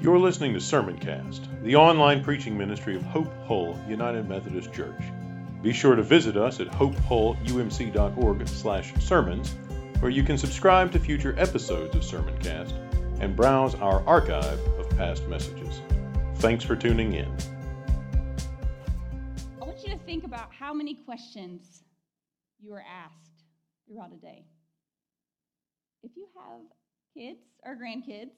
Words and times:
You're 0.00 0.18
listening 0.18 0.52
to 0.52 0.58
Sermoncast, 0.58 1.62
the 1.62 1.76
online 1.76 2.22
preaching 2.22 2.58
ministry 2.58 2.96
of 2.96 3.02
Hope 3.04 3.32
Hull 3.46 3.78
United 3.88 4.28
Methodist 4.28 4.70
Church. 4.72 5.00
Be 5.62 5.72
sure 5.72 5.94
to 5.94 6.02
visit 6.02 6.36
us 6.36 6.60
at 6.60 6.66
hopehullumc.org/sermons, 6.66 9.54
where 10.00 10.10
you 10.10 10.22
can 10.22 10.36
subscribe 10.36 10.92
to 10.92 10.98
future 10.98 11.34
episodes 11.38 11.94
of 11.94 12.02
Sermoncast 12.02 12.74
and 13.20 13.34
browse 13.34 13.74
our 13.76 14.06
archive 14.06 14.60
of 14.78 14.90
past 14.98 15.26
messages. 15.28 15.80
Thanks 16.34 16.64
for 16.64 16.76
tuning 16.76 17.14
in. 17.14 17.34
I 19.62 19.64
want 19.64 19.82
you 19.86 19.90
to 19.90 19.98
think 20.00 20.24
about 20.24 20.52
how 20.52 20.74
many 20.74 20.94
questions 20.94 21.82
you 22.60 22.74
are 22.74 22.84
asked 22.86 23.44
throughout 23.88 24.12
a 24.12 24.16
day. 24.16 24.44
If 26.02 26.10
you 26.16 26.28
have 26.36 26.60
kids 27.14 27.40
or 27.64 27.74
grandkids, 27.76 28.32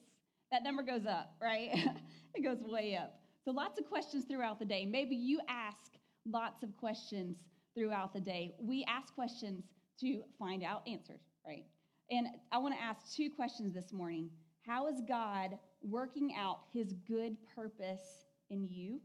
that 0.51 0.63
number 0.63 0.83
goes 0.83 1.05
up, 1.05 1.35
right? 1.41 1.69
it 2.35 2.43
goes 2.43 2.59
way 2.61 2.97
up. 3.01 3.19
So 3.43 3.51
lots 3.51 3.79
of 3.79 3.87
questions 3.87 4.25
throughout 4.25 4.59
the 4.59 4.65
day. 4.65 4.85
Maybe 4.85 5.15
you 5.15 5.39
ask 5.49 5.93
lots 6.25 6.63
of 6.63 6.75
questions 6.77 7.37
throughout 7.75 8.13
the 8.13 8.19
day. 8.19 8.55
We 8.59 8.85
ask 8.87 9.13
questions 9.13 9.63
to 10.01 10.21
find 10.37 10.63
out 10.63 10.87
answers, 10.87 11.21
right? 11.45 11.65
And 12.09 12.27
I 12.51 12.57
want 12.57 12.75
to 12.75 12.81
ask 12.81 13.15
two 13.15 13.29
questions 13.29 13.73
this 13.73 13.91
morning. 13.91 14.29
How 14.65 14.87
is 14.87 15.01
God 15.07 15.57
working 15.81 16.33
out 16.37 16.59
his 16.73 16.93
good 17.07 17.37
purpose 17.55 18.25
in 18.49 18.67
you? 18.69 18.99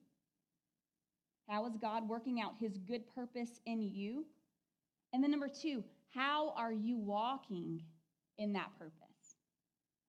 How 1.49 1.67
is 1.67 1.77
God 1.81 2.09
working 2.09 2.41
out 2.41 2.55
his 2.61 2.79
good 2.79 3.03
purpose 3.15 3.61
in 3.67 3.83
you? 3.83 4.25
And 5.13 5.23
then 5.23 5.31
number 5.31 5.49
two, 5.49 5.85
how 6.15 6.53
are 6.57 6.73
you 6.73 6.97
walking 6.99 7.83
in 8.39 8.53
that 8.55 8.71
purpose? 8.79 8.97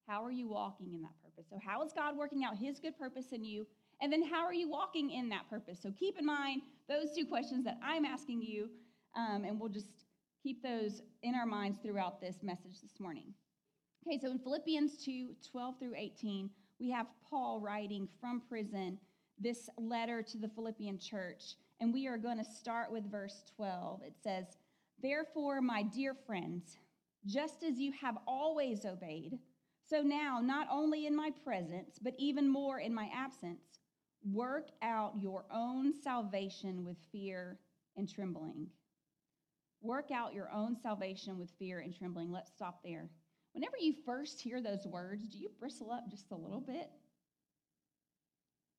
How 0.08 0.24
are 0.24 0.32
you 0.32 0.48
walking 0.48 0.94
in 0.94 1.02
that 1.02 1.10
purpose? 1.22 1.23
So, 1.42 1.60
how 1.64 1.84
is 1.84 1.94
God 1.94 2.18
working 2.18 2.44
out 2.44 2.58
his 2.58 2.80
good 2.80 2.98
purpose 2.98 3.32
in 3.32 3.44
you? 3.44 3.66
And 4.02 4.12
then, 4.12 4.24
how 4.24 4.44
are 4.44 4.54
you 4.54 4.70
walking 4.70 5.12
in 5.12 5.30
that 5.30 5.50
purpose? 5.50 5.80
So, 5.82 5.92
keep 5.98 6.18
in 6.18 6.26
mind 6.26 6.62
those 6.88 7.16
two 7.16 7.26
questions 7.26 7.64
that 7.66 7.78
I'm 7.84 8.06
asking 8.06 8.42
you, 8.42 8.70
um, 9.16 9.44
and 9.46 9.60
we'll 9.60 9.70
just 9.70 10.06
keep 10.42 10.62
those 10.62 11.02
in 11.24 11.36
our 11.36 11.46
minds 11.46 11.80
throughout 11.82 12.20
this 12.20 12.44
message 12.44 12.82
this 12.82 13.00
morning. 13.00 13.34
Okay, 14.06 14.20
so 14.22 14.30
in 14.30 14.40
Philippians 14.40 15.04
2 15.04 15.30
12 15.50 15.80
through 15.80 15.96
18, 15.96 16.50
we 16.80 16.90
have 16.92 17.08
Paul 17.30 17.62
writing 17.62 18.08
from 18.20 18.42
prison 18.50 19.00
this 19.40 19.70
letter 19.78 20.22
to 20.22 20.38
the 20.38 20.50
Philippian 20.50 21.00
church, 21.00 21.56
and 21.80 21.94
we 21.94 22.08
are 22.08 22.18
going 22.18 22.38
to 22.38 22.46
start 22.46 22.92
with 22.92 23.10
verse 23.10 23.44
12. 23.56 24.02
It 24.04 24.14
says, 24.22 24.46
Therefore, 25.02 25.62
my 25.62 25.84
dear 25.84 26.14
friends, 26.14 26.78
just 27.26 27.64
as 27.64 27.80
you 27.80 27.94
have 28.02 28.18
always 28.28 28.86
obeyed, 28.86 29.40
so 29.86 30.02
now, 30.02 30.40
not 30.42 30.68
only 30.72 31.06
in 31.06 31.16
my 31.16 31.32
presence, 31.44 32.00
but 32.02 32.14
even 32.18 32.50
more 32.50 32.80
in 32.80 32.94
my 32.94 33.10
absence, 33.14 33.80
work 34.24 34.70
out 34.82 35.14
your 35.20 35.46
own 35.52 35.94
salvation 35.94 36.86
with 36.86 36.98
fear 37.12 37.60
and 37.98 38.10
trembling. 38.10 38.68
Work 39.82 40.12
out 40.12 40.34
your 40.34 40.50
own 40.52 40.78
salvation 40.82 41.38
with 41.38 41.52
fear 41.60 41.80
and 41.80 41.94
trembling. 41.94 42.32
Let's 42.32 42.52
stop 42.52 42.80
there. 42.84 43.10
Whenever 43.52 43.78
you 43.78 43.94
first 44.06 44.42
hear 44.42 44.62
those 44.62 44.88
words, 44.88 45.28
do 45.28 45.38
you 45.38 45.50
bristle 45.60 45.92
up 45.92 46.10
just 46.10 46.32
a 46.32 46.36
little 46.36 46.62
bit? 46.62 46.90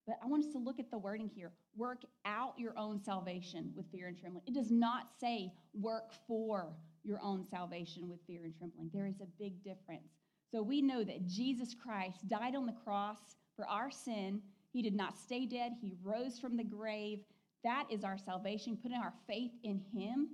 But 0.07 0.17
I 0.23 0.27
want 0.27 0.45
us 0.45 0.53
to 0.53 0.59
look 0.59 0.79
at 0.79 0.91
the 0.91 0.99
wording 0.99 1.31
here. 1.35 1.53
Work 1.77 2.03
out 2.25 2.59
your 2.59 2.77
own 2.79 3.01
salvation 3.01 3.73
with 3.77 3.87
fear 3.91 4.09
and 4.09 4.19
trembling. 4.19 4.45
It 4.47 4.55
does 4.55 4.71
not 4.71 5.09
say 5.21 5.53
work 5.75 6.13
for 6.27 6.75
your 7.05 7.21
own 7.23 7.45
salvation 7.45 8.09
with 8.09 8.21
fear 8.27 8.45
and 8.45 8.55
trembling. 8.57 8.91
There 8.93 9.07
is 9.07 9.21
a 9.21 9.27
big 9.39 9.63
difference. 9.63 10.24
So 10.53 10.63
we 10.63 10.83
know 10.83 11.05
that 11.05 11.27
Jesus 11.27 11.75
Christ 11.75 12.29
died 12.29 12.55
on 12.55 12.67
the 12.67 12.77
cross 12.85 13.37
for 13.57 13.67
our 13.67 13.91
sin. 13.91 14.41
He 14.73 14.83
did 14.83 14.95
not 14.95 15.19
stay 15.19 15.47
dead, 15.47 15.73
He 15.81 15.95
rose 16.03 16.39
from 16.39 16.57
the 16.57 16.65
grave. 16.65 17.21
That 17.63 17.87
is 17.91 18.05
our 18.05 18.19
salvation, 18.19 18.77
putting 18.81 18.99
our 18.99 19.15
faith 19.27 19.53
in 19.63 19.81
Him. 19.95 20.29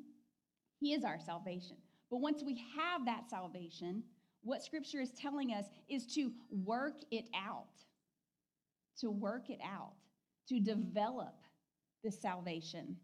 He 0.81 0.94
is 0.94 1.04
our 1.04 1.19
salvation. 1.19 1.76
But 2.10 2.21
once 2.21 2.43
we 2.44 2.60
have 2.76 3.04
that 3.04 3.31
salvation, 3.31 4.03
what 4.43 4.62
Scripture 4.62 5.00
is 5.00 5.12
telling 5.12 5.53
us 5.53 5.66
is 5.88 6.06
to 6.15 6.32
work 6.50 6.97
it 7.10 7.27
out, 7.34 7.69
to 8.98 9.10
work 9.10 9.50
it 9.50 9.60
out, 9.65 9.92
to 10.48 10.59
develop 10.59 11.34
the 12.03 12.10
salvation. 12.10 12.97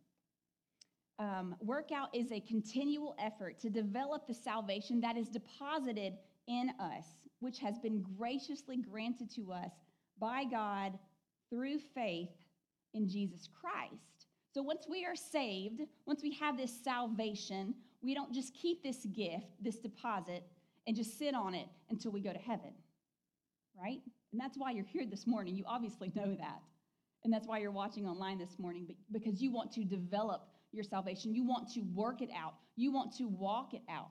Um, 1.19 1.55
workout 1.61 2.15
is 2.15 2.33
a 2.33 2.41
continual 2.41 3.15
effort 3.19 3.59
to 3.61 3.71
develop 3.71 4.27
the 4.27 4.34
salvation 4.34 5.00
that 5.00 5.17
is 5.17 5.28
deposited 5.28 6.15
in 6.49 6.71
us, 6.81 7.07
which 7.41 7.59
has 7.59 7.79
been 7.79 8.05
graciously 8.19 8.77
granted 8.77 9.31
to 9.34 9.53
us 9.53 9.73
by 10.19 10.45
God 10.45 10.99
through 11.51 11.79
faith 11.95 12.31
in 12.95 13.09
Jesus 13.09 13.49
Christ. 13.61 14.27
So 14.53 14.62
once 14.62 14.87
we 14.89 15.05
are 15.05 15.17
saved, 15.17 15.83
once 16.06 16.23
we 16.23 16.33
have 16.35 16.56
this 16.56 16.73
salvation, 16.83 17.75
we 18.01 18.15
don't 18.15 18.33
just 18.33 18.55
keep 18.55 18.83
this 18.83 19.05
gift, 19.06 19.47
this 19.61 19.79
deposit, 19.79 20.45
and 20.87 20.97
just 20.97 21.19
sit 21.19 21.35
on 21.35 21.55
it 21.55 21.67
until 21.91 22.12
we 22.12 22.21
go 22.21 22.33
to 22.33 22.39
heaven, 22.39 22.73
right? 23.79 24.01
And 24.33 24.41
that's 24.41 24.56
why 24.56 24.71
you're 24.71 24.85
here 24.85 25.05
this 25.05 25.27
morning. 25.27 25.56
You 25.56 25.65
obviously 25.67 26.11
know 26.15 26.35
that. 26.37 26.62
And 27.25 27.33
that's 27.33 27.47
why 27.47 27.59
you're 27.59 27.73
watching 27.73 28.06
online 28.06 28.39
this 28.39 28.59
morning, 28.59 28.87
because 29.11 29.43
you 29.43 29.51
want 29.51 29.73
to 29.73 29.85
develop 29.85 30.49
your 30.73 30.85
salvation. 30.85 31.35
You 31.35 31.45
want 31.45 31.69
to 31.75 31.81
work 31.95 32.23
it 32.23 32.31
out. 32.37 32.55
You 32.77 32.93
want 32.93 33.17
to 33.17 33.25
walk 33.25 33.75
it 33.75 33.83
out. 33.91 34.11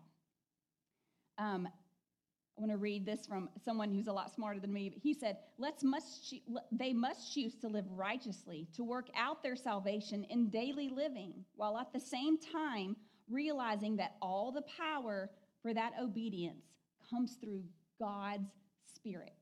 Um, 1.37 1.67
I 2.57 2.61
want 2.61 2.71
to 2.71 2.77
read 2.77 3.05
this 3.05 3.25
from 3.25 3.49
someone 3.63 3.91
who's 3.91 4.07
a 4.07 4.13
lot 4.13 4.33
smarter 4.33 4.61
than 4.61 4.71
me. 4.71 4.97
He 5.01 5.13
said, 5.13 5.37
Let's 5.57 5.83
must 5.83 6.33
they 6.71 6.93
must 6.93 7.33
choose 7.33 7.55
to 7.55 7.67
live 7.67 7.85
righteously, 7.91 8.67
to 8.75 8.83
work 8.83 9.07
out 9.15 9.43
their 9.43 9.57
salvation 9.57 10.23
in 10.29 10.49
daily 10.49 10.89
living, 10.89 11.33
while 11.55 11.77
at 11.77 11.91
the 11.91 11.99
same 11.99 12.37
time 12.37 12.95
realizing 13.29 13.97
that 13.97 14.15
all 14.21 14.53
the 14.53 14.63
power 14.77 15.29
for 15.61 15.73
that 15.73 15.93
obedience 16.01 16.65
comes 17.09 17.37
through 17.41 17.63
God's 17.99 18.49
Spirit. 18.95 19.33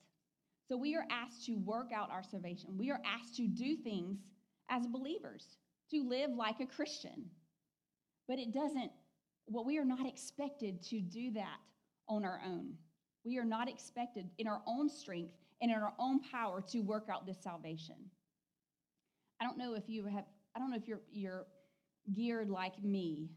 So 0.67 0.77
we 0.77 0.95
are 0.95 1.05
asked 1.11 1.45
to 1.45 1.55
work 1.57 1.91
out 1.93 2.09
our 2.09 2.23
salvation. 2.23 2.77
We 2.77 2.89
are 2.89 3.01
asked 3.05 3.35
to 3.35 3.47
do 3.47 3.75
things 3.75 4.17
as 4.69 4.87
believers, 4.87 5.57
to 5.91 6.07
live 6.07 6.31
like 6.31 6.61
a 6.61 6.65
Christian. 6.65 7.25
But 8.27 8.39
it 8.39 8.53
doesn't, 8.53 8.91
well, 9.47 9.65
we 9.65 9.77
are 9.77 9.85
not 9.85 10.07
expected 10.07 10.81
to 10.83 11.01
do 11.01 11.31
that 11.31 11.57
on 12.07 12.23
our 12.23 12.41
own. 12.45 12.73
We 13.23 13.37
are 13.37 13.45
not 13.45 13.69
expected 13.69 14.29
in 14.37 14.47
our 14.47 14.61
own 14.67 14.89
strength 14.89 15.33
and 15.61 15.71
in 15.71 15.77
our 15.77 15.93
own 15.99 16.19
power 16.19 16.61
to 16.71 16.81
work 16.81 17.07
out 17.11 17.25
this 17.25 17.41
salvation. 17.41 17.95
I 19.41 19.45
don't 19.45 19.57
know 19.57 19.75
if 19.75 19.87
you 19.87 20.05
have, 20.05 20.25
I 20.55 20.59
don't 20.59 20.69
know 20.69 20.77
if 20.77 20.87
you're, 20.87 21.01
you're 21.11 21.45
geared 22.13 22.49
like 22.49 22.81
me, 22.83 23.29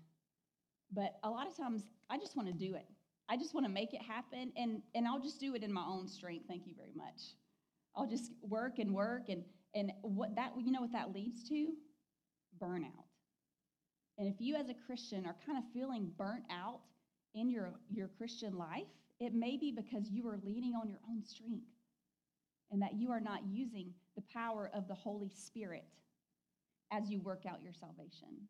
but 0.92 1.18
a 1.22 1.30
lot 1.30 1.46
of 1.46 1.56
times 1.56 1.84
I 2.10 2.18
just 2.18 2.36
want 2.36 2.48
to 2.48 2.54
do 2.54 2.74
it. 2.74 2.86
I 3.28 3.36
just 3.36 3.54
want 3.54 3.66
to 3.66 3.72
make 3.72 3.92
it 3.92 4.02
happen, 4.02 4.52
and, 4.56 4.82
and 4.94 5.06
I'll 5.06 5.20
just 5.20 5.40
do 5.40 5.54
it 5.54 5.64
in 5.64 5.72
my 5.72 5.84
own 5.84 6.06
strength. 6.06 6.44
Thank 6.46 6.66
you 6.66 6.74
very 6.76 6.92
much. 6.94 7.34
I'll 7.96 8.06
just 8.06 8.30
work 8.40 8.78
and 8.78 8.94
work, 8.94 9.28
and, 9.28 9.42
and 9.74 9.90
what 10.02 10.36
that, 10.36 10.52
you 10.58 10.70
know 10.70 10.80
what 10.80 10.92
that 10.92 11.12
leads 11.12 11.48
to? 11.48 11.68
Burnout. 12.60 13.06
And 14.18 14.28
if 14.28 14.40
you 14.40 14.54
as 14.56 14.68
a 14.68 14.74
Christian 14.74 15.26
are 15.26 15.36
kind 15.44 15.58
of 15.58 15.64
feeling 15.72 16.12
burnt 16.16 16.44
out 16.50 16.80
in 17.34 17.50
your, 17.50 17.72
your 17.90 18.08
Christian 18.16 18.56
life, 18.56 18.86
it 19.20 19.34
may 19.34 19.56
be 19.56 19.72
because 19.72 20.10
you 20.10 20.28
are 20.28 20.38
leaning 20.44 20.74
on 20.74 20.88
your 20.88 21.00
own 21.08 21.22
strength 21.22 21.66
and 22.70 22.82
that 22.82 22.94
you 22.94 23.10
are 23.10 23.20
not 23.20 23.40
using 23.48 23.92
the 24.16 24.22
power 24.32 24.70
of 24.74 24.88
the 24.88 24.94
Holy 24.94 25.30
Spirit 25.30 25.84
as 26.92 27.08
you 27.08 27.20
work 27.20 27.44
out 27.48 27.62
your 27.62 27.72
salvation. 27.72 28.48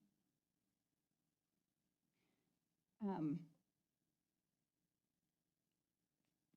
Um, 3.02 3.38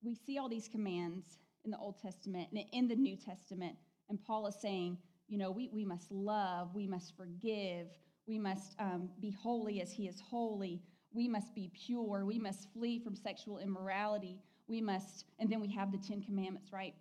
we 0.02 0.16
see 0.16 0.38
all 0.38 0.50
these 0.50 0.68
commands 0.68 1.38
in 1.66 1.72
the 1.72 1.78
Old 1.78 2.00
Testament 2.00 2.47
and 2.52 2.64
in 2.72 2.88
the 2.88 2.96
New 2.96 3.17
Testament, 3.17 3.76
and 4.09 4.20
Paul 4.26 4.47
is 4.47 4.56
saying, 4.61 4.97
you 5.28 5.38
know, 5.38 5.52
we, 5.52 5.70
we 5.72 5.85
must 5.85 6.11
love, 6.11 6.73
we 6.73 6.88
must 6.88 7.16
forgive, 7.16 7.88
we 8.26 8.40
must 8.40 8.76
um, 8.79 9.09
be 9.20 9.32
holy 9.32 9.82
as 9.82 9.91
he 9.91 10.08
is 10.08 10.20
holy, 10.20 10.82
we 11.11 11.28
must 11.28 11.53
be 11.56 11.72
pure. 11.85 12.26
We 12.26 12.40
must 12.40 12.72
flee 12.73 13.00
from 13.00 13.16
sexual 13.16 13.59
immorality. 13.59 14.40
We 14.67 14.82
must, 14.82 15.26
and 15.40 15.50
then 15.52 15.61
we 15.61 15.72
have 15.73 15.91
the 15.91 15.97
Ten 15.97 16.22
Commandments, 16.22 16.72
right? 16.72 16.94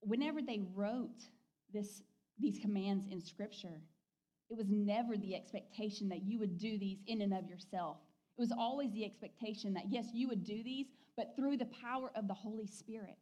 Whenever 0.00 0.40
they 0.40 0.62
wrote 0.74 1.22
this, 1.72 2.02
these 2.38 2.58
commands 2.58 3.06
in 3.10 3.20
Scripture, 3.20 3.80
it 4.50 4.56
was 4.56 4.68
never 4.70 5.16
the 5.16 5.34
expectation 5.34 6.08
that 6.08 6.22
you 6.22 6.38
would 6.38 6.58
do 6.58 6.78
these 6.78 6.98
in 7.06 7.22
and 7.22 7.34
of 7.34 7.48
yourself. 7.48 7.98
It 8.36 8.40
was 8.40 8.52
always 8.52 8.92
the 8.92 9.04
expectation 9.04 9.74
that, 9.74 9.90
yes, 9.90 10.06
you 10.14 10.28
would 10.28 10.44
do 10.44 10.62
these, 10.62 10.86
but 11.16 11.36
through 11.36 11.58
the 11.58 11.68
power 11.82 12.10
of 12.16 12.26
the 12.28 12.34
Holy 12.34 12.66
Spirit. 12.66 13.16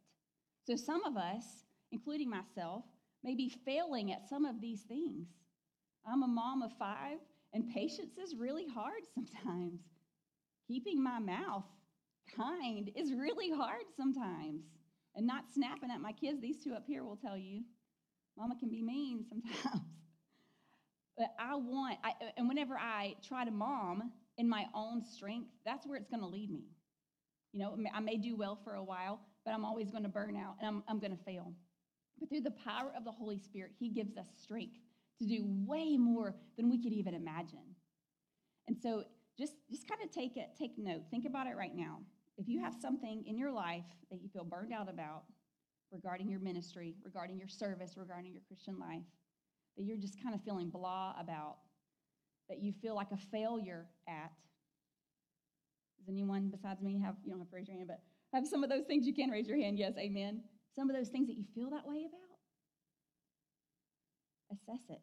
So 0.65 0.75
some 0.75 1.03
of 1.03 1.17
us, 1.17 1.43
including 1.91 2.29
myself, 2.29 2.85
may 3.23 3.35
be 3.35 3.53
failing 3.65 4.11
at 4.13 4.27
some 4.29 4.45
of 4.45 4.61
these 4.61 4.81
things. 4.81 5.27
I'm 6.05 6.23
a 6.23 6.27
mom 6.27 6.61
of 6.61 6.71
five. 6.79 7.17
And 7.53 7.69
patience 7.73 8.17
is 8.17 8.35
really 8.35 8.67
hard 8.67 9.01
sometimes. 9.13 9.81
Keeping 10.67 11.03
my 11.03 11.19
mouth 11.19 11.65
kind 12.35 12.89
is 12.95 13.13
really 13.13 13.51
hard 13.51 13.83
sometimes. 13.97 14.63
and 15.15 15.27
not 15.27 15.43
snapping 15.53 15.91
at 15.91 16.01
my 16.01 16.13
kids. 16.13 16.41
These 16.41 16.63
two 16.63 16.73
up 16.73 16.85
here 16.87 17.03
will 17.03 17.17
tell 17.17 17.37
you, 17.37 17.63
Mama 18.37 18.55
can 18.59 18.69
be 18.69 18.81
mean 18.81 19.25
sometimes. 19.29 19.83
but 21.17 21.27
I 21.39 21.55
want, 21.55 21.97
I, 22.03 22.13
and 22.37 22.47
whenever 22.47 22.77
I 22.77 23.15
try 23.27 23.43
to 23.45 23.51
mom 23.51 24.11
in 24.37 24.47
my 24.47 24.65
own 24.73 25.03
strength, 25.03 25.49
that's 25.65 25.85
where 25.85 25.97
it's 25.97 26.09
going 26.09 26.21
to 26.21 26.27
lead 26.27 26.49
me. 26.51 26.63
You 27.53 27.59
know, 27.59 27.77
I 27.93 27.99
may 27.99 28.17
do 28.17 28.35
well 28.37 28.57
for 28.63 28.75
a 28.75 28.83
while, 28.83 29.19
but 29.45 29.53
I'm 29.53 29.65
always 29.65 29.91
going 29.91 30.03
to 30.03 30.09
burn 30.09 30.37
out 30.37 30.55
and 30.61 30.67
I'm, 30.67 30.83
I'm 30.87 30.99
going 30.99 31.15
to 31.15 31.23
fail. 31.23 31.53
But 32.19 32.29
through 32.29 32.41
the 32.41 32.51
power 32.51 32.93
of 32.95 33.03
the 33.03 33.11
Holy 33.11 33.39
Spirit, 33.39 33.71
He 33.77 33.89
gives 33.89 34.15
us 34.17 34.27
strength 34.41 34.77
to 35.21 35.27
do 35.27 35.43
way 35.45 35.97
more 35.97 36.35
than 36.57 36.69
we 36.69 36.81
could 36.81 36.93
even 36.93 37.13
imagine. 37.13 37.75
And 38.67 38.77
so 38.81 39.03
just, 39.37 39.53
just 39.69 39.87
kind 39.87 40.01
of 40.03 40.11
take 40.11 40.35
it, 40.35 40.49
take 40.57 40.71
note. 40.77 41.03
Think 41.11 41.25
about 41.25 41.47
it 41.47 41.55
right 41.55 41.75
now. 41.75 41.99
If 42.37 42.47
you 42.47 42.61
have 42.61 42.73
something 42.81 43.23
in 43.27 43.37
your 43.37 43.51
life 43.51 43.85
that 44.09 44.21
you 44.21 44.29
feel 44.29 44.43
burned 44.43 44.73
out 44.73 44.89
about 44.89 45.23
regarding 45.91 46.29
your 46.29 46.39
ministry, 46.39 46.95
regarding 47.03 47.37
your 47.37 47.47
service, 47.47 47.93
regarding 47.97 48.31
your 48.33 48.41
Christian 48.47 48.79
life, 48.79 49.03
that 49.77 49.83
you're 49.83 49.97
just 49.97 50.21
kind 50.23 50.33
of 50.33 50.41
feeling 50.43 50.69
blah 50.69 51.13
about, 51.19 51.57
that 52.49 52.59
you 52.61 52.73
feel 52.81 52.95
like 52.95 53.11
a 53.11 53.17
failure 53.31 53.85
at. 54.07 54.31
Does 55.99 56.09
anyone 56.09 56.49
besides 56.49 56.81
me 56.81 56.99
have, 57.03 57.15
you 57.23 57.31
don't 57.31 57.39
have 57.39 57.49
to 57.49 57.55
raise 57.55 57.67
your 57.67 57.77
hand, 57.77 57.87
but 57.87 57.99
have 58.33 58.47
some 58.47 58.63
of 58.63 58.69
those 58.69 58.85
things 58.85 59.05
you 59.05 59.13
can 59.13 59.29
raise 59.29 59.47
your 59.47 59.57
hand? 59.57 59.77
Yes, 59.77 59.93
amen. 59.99 60.41
Some 60.75 60.89
of 60.89 60.95
those 60.95 61.09
things 61.09 61.27
that 61.27 61.37
you 61.37 61.45
feel 61.53 61.69
that 61.69 61.85
way 61.85 62.07
about? 62.07 62.19
Assess 64.51 64.83
it. 64.89 65.01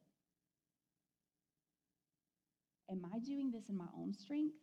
Am 2.91 3.05
I 3.15 3.19
doing 3.19 3.51
this 3.51 3.69
in 3.69 3.77
my 3.77 3.89
own 3.97 4.15
strength? 4.15 4.55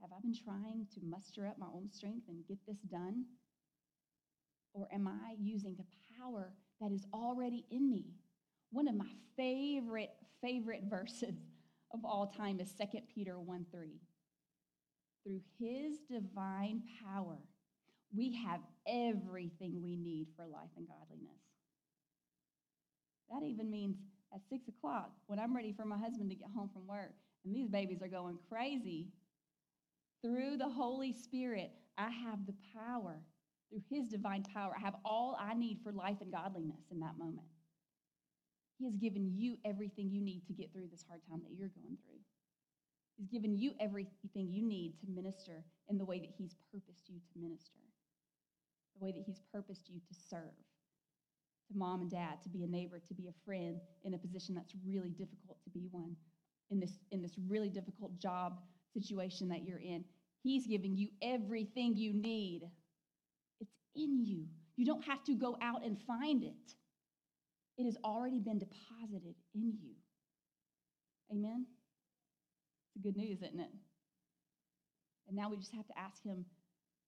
Have 0.00 0.10
I 0.12 0.20
been 0.20 0.34
trying 0.34 0.86
to 0.94 1.00
muster 1.02 1.46
up 1.46 1.58
my 1.58 1.66
own 1.74 1.90
strength 1.90 2.28
and 2.28 2.46
get 2.46 2.58
this 2.66 2.80
done? 2.90 3.24
Or 4.72 4.88
am 4.92 5.08
I 5.08 5.34
using 5.38 5.76
the 5.76 5.86
power 6.18 6.52
that 6.80 6.92
is 6.92 7.06
already 7.12 7.64
in 7.70 7.90
me? 7.90 8.04
One 8.70 8.86
of 8.86 8.94
my 8.94 9.10
favorite, 9.36 10.10
favorite 10.42 10.84
verses 10.88 11.34
of 11.92 12.04
all 12.04 12.32
time 12.36 12.60
is 12.60 12.72
2 12.72 12.86
Peter 13.14 13.38
1 13.38 13.66
3. 13.72 13.88
Through 15.24 15.40
his 15.58 15.98
divine 16.10 16.82
power, 17.04 17.38
we 18.14 18.34
have 18.44 18.60
everything 18.86 19.80
we 19.82 19.96
need 19.96 20.28
for 20.36 20.46
life 20.46 20.70
and 20.76 20.86
godliness. 20.86 21.40
That 23.30 23.46
even 23.46 23.70
means 23.70 23.96
at 24.34 24.40
six 24.48 24.68
o'clock, 24.68 25.12
when 25.26 25.38
I'm 25.38 25.54
ready 25.54 25.72
for 25.72 25.84
my 25.84 25.98
husband 25.98 26.30
to 26.30 26.36
get 26.36 26.48
home 26.54 26.70
from 26.72 26.86
work, 26.86 27.14
and 27.44 27.54
these 27.54 27.68
babies 27.68 28.02
are 28.02 28.08
going 28.08 28.38
crazy, 28.48 29.08
through 30.22 30.56
the 30.58 30.68
Holy 30.68 31.12
Spirit, 31.12 31.72
I 31.96 32.10
have 32.10 32.46
the 32.46 32.54
power. 32.74 33.20
Through 33.70 33.82
His 33.88 34.08
divine 34.08 34.44
power, 34.54 34.74
I 34.76 34.80
have 34.80 34.96
all 35.04 35.38
I 35.40 35.54
need 35.54 35.78
for 35.82 35.92
life 35.92 36.18
and 36.20 36.32
godliness 36.32 36.82
in 36.90 37.00
that 37.00 37.18
moment. 37.18 37.46
He 38.78 38.86
has 38.86 38.96
given 38.96 39.30
you 39.34 39.56
everything 39.64 40.10
you 40.10 40.20
need 40.20 40.46
to 40.46 40.52
get 40.52 40.72
through 40.72 40.88
this 40.90 41.04
hard 41.08 41.20
time 41.28 41.40
that 41.42 41.56
you're 41.56 41.68
going 41.68 41.96
through. 42.04 42.20
He's 43.16 43.28
given 43.28 43.56
you 43.56 43.72
everything 43.78 44.50
you 44.50 44.66
need 44.66 44.94
to 45.00 45.06
minister 45.10 45.62
in 45.88 45.98
the 45.98 46.04
way 46.04 46.18
that 46.18 46.30
He's 46.36 46.56
purposed 46.72 47.08
you 47.08 47.20
to 47.32 47.38
minister 47.38 47.80
the 49.00 49.04
way 49.04 49.12
that 49.12 49.22
He's 49.24 49.40
purposed 49.52 49.88
you 49.88 50.00
to 50.00 50.14
serve, 50.28 50.56
to 51.68 51.76
mom 51.76 52.02
and 52.02 52.10
dad, 52.10 52.42
to 52.42 52.48
be 52.48 52.64
a 52.64 52.66
neighbor, 52.66 52.98
to 52.98 53.14
be 53.14 53.28
a 53.28 53.44
friend 53.44 53.80
in 54.04 54.14
a 54.14 54.18
position 54.18 54.54
that's 54.54 54.74
really 54.86 55.10
difficult 55.10 55.62
to 55.64 55.70
be 55.70 55.86
one, 55.90 56.16
in 56.70 56.80
this, 56.80 56.92
in 57.10 57.22
this 57.22 57.32
really 57.48 57.68
difficult 57.68 58.18
job 58.18 58.60
situation 58.94 59.48
that 59.48 59.64
you're 59.64 59.78
in. 59.78 60.04
He's 60.42 60.66
giving 60.66 60.96
you 60.96 61.08
everything 61.22 61.96
you 61.96 62.12
need. 62.12 62.62
It's 63.60 63.74
in 63.94 64.24
you. 64.24 64.46
You 64.76 64.86
don't 64.86 65.04
have 65.04 65.22
to 65.24 65.34
go 65.34 65.56
out 65.60 65.84
and 65.84 65.98
find 66.06 66.42
it. 66.42 66.74
It 67.76 67.84
has 67.84 67.96
already 68.04 68.40
been 68.40 68.58
deposited 68.58 69.34
in 69.54 69.74
you. 69.80 69.94
Amen? 71.32 71.66
It's 72.94 73.02
good 73.02 73.16
news, 73.16 73.42
isn't 73.42 73.60
it? 73.60 73.70
And 75.28 75.36
now 75.36 75.48
we 75.48 75.56
just 75.56 75.74
have 75.74 75.86
to 75.86 75.98
ask 75.98 76.22
Him 76.24 76.44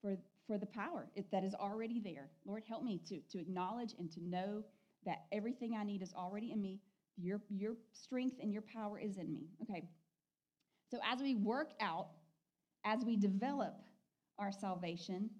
for 0.00 0.16
for 0.46 0.58
the 0.58 0.66
power 0.66 1.06
that 1.30 1.44
is 1.44 1.54
already 1.54 2.00
there. 2.00 2.28
Lord, 2.44 2.62
help 2.68 2.82
me 2.82 3.00
to, 3.08 3.20
to 3.30 3.38
acknowledge 3.38 3.94
and 3.98 4.10
to 4.12 4.20
know 4.22 4.64
that 5.04 5.24
everything 5.32 5.74
I 5.76 5.84
need 5.84 6.02
is 6.02 6.12
already 6.14 6.52
in 6.52 6.60
me. 6.60 6.80
Your, 7.16 7.40
your 7.50 7.74
strength 7.92 8.36
and 8.40 8.52
your 8.52 8.62
power 8.62 8.98
is 8.98 9.18
in 9.18 9.32
me. 9.32 9.48
Okay. 9.62 9.84
So 10.90 10.98
as 11.10 11.20
we 11.20 11.34
work 11.34 11.70
out, 11.80 12.08
as 12.84 13.04
we 13.04 13.16
develop 13.16 13.74
our 14.38 14.52
salvation, 14.52 15.30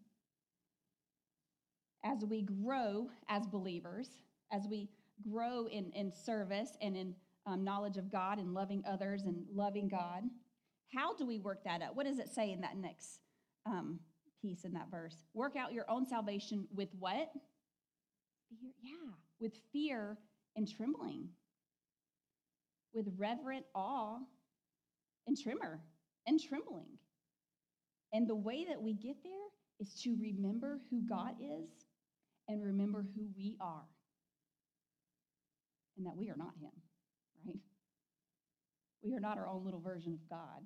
as 2.04 2.24
we 2.24 2.42
grow 2.42 3.08
as 3.28 3.46
believers, 3.46 4.08
as 4.52 4.66
we 4.68 4.88
grow 5.28 5.66
in, 5.66 5.90
in 5.92 6.12
service 6.12 6.76
and 6.80 6.96
in 6.96 7.14
um, 7.46 7.64
knowledge 7.64 7.96
of 7.96 8.10
God 8.10 8.38
and 8.38 8.54
loving 8.54 8.82
others 8.86 9.22
and 9.22 9.44
loving 9.52 9.88
God, 9.88 10.22
how 10.94 11.14
do 11.14 11.26
we 11.26 11.38
work 11.38 11.64
that 11.64 11.82
out? 11.82 11.96
What 11.96 12.06
does 12.06 12.18
it 12.18 12.28
say 12.32 12.52
in 12.52 12.60
that 12.60 12.76
next 12.76 13.18
um, 13.66 13.98
piece 14.42 14.64
in 14.64 14.72
that 14.72 14.90
verse. 14.90 15.24
Work 15.34 15.56
out 15.56 15.72
your 15.72 15.88
own 15.88 16.04
salvation 16.04 16.66
with 16.74 16.88
what? 16.98 17.30
Fear. 18.50 18.72
Yeah, 18.82 19.12
with 19.40 19.52
fear 19.72 20.18
and 20.56 20.68
trembling, 20.68 21.28
with 22.94 23.06
reverent 23.16 23.64
awe 23.74 24.18
and 25.26 25.36
tremor 25.40 25.80
and 26.26 26.40
trembling. 26.40 26.98
And 28.12 28.28
the 28.28 28.34
way 28.34 28.66
that 28.68 28.80
we 28.80 28.94
get 28.94 29.16
there 29.22 29.32
is 29.80 29.94
to 30.02 30.16
remember 30.20 30.80
who 30.90 31.02
God 31.08 31.34
is 31.40 31.68
and 32.48 32.62
remember 32.62 33.04
who 33.14 33.26
we 33.36 33.56
are. 33.60 33.88
And 35.96 36.06
that 36.06 36.16
we 36.16 36.28
are 36.30 36.36
not 36.36 36.54
Him, 36.60 36.70
right? 37.46 37.60
We 39.02 39.14
are 39.14 39.20
not 39.20 39.38
our 39.38 39.48
own 39.48 39.64
little 39.64 39.80
version 39.80 40.12
of 40.12 40.28
God 40.28 40.62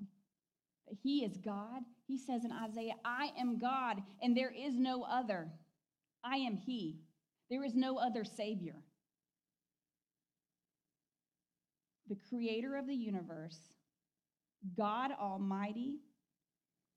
that 0.88 0.96
he 1.02 1.25
is 1.25 1.37
God. 1.38 1.82
He 2.06 2.19
says 2.19 2.44
in 2.44 2.52
Isaiah, 2.52 2.94
I 3.05 3.32
am 3.38 3.58
God, 3.58 4.02
and 4.23 4.37
there 4.37 4.52
is 4.56 4.75
no 4.76 5.02
other. 5.02 5.49
I 6.25 6.37
am 6.37 6.56
he. 6.56 7.00
There 7.50 7.64
is 7.64 7.75
no 7.75 7.99
other 7.99 8.25
Savior. 8.25 8.76
The 12.08 12.16
creator 12.28 12.76
of 12.76 12.86
the 12.86 12.94
universe, 12.94 13.58
God 14.76 15.10
Almighty, 15.20 15.96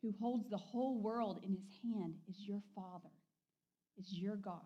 who 0.01 0.13
holds 0.19 0.49
the 0.49 0.57
whole 0.57 1.01
world 1.01 1.39
in 1.43 1.51
his 1.51 1.79
hand, 1.83 2.13
is 2.29 2.37
your 2.47 2.61
Father, 2.75 3.09
is 3.97 4.13
your 4.13 4.35
God. 4.35 4.61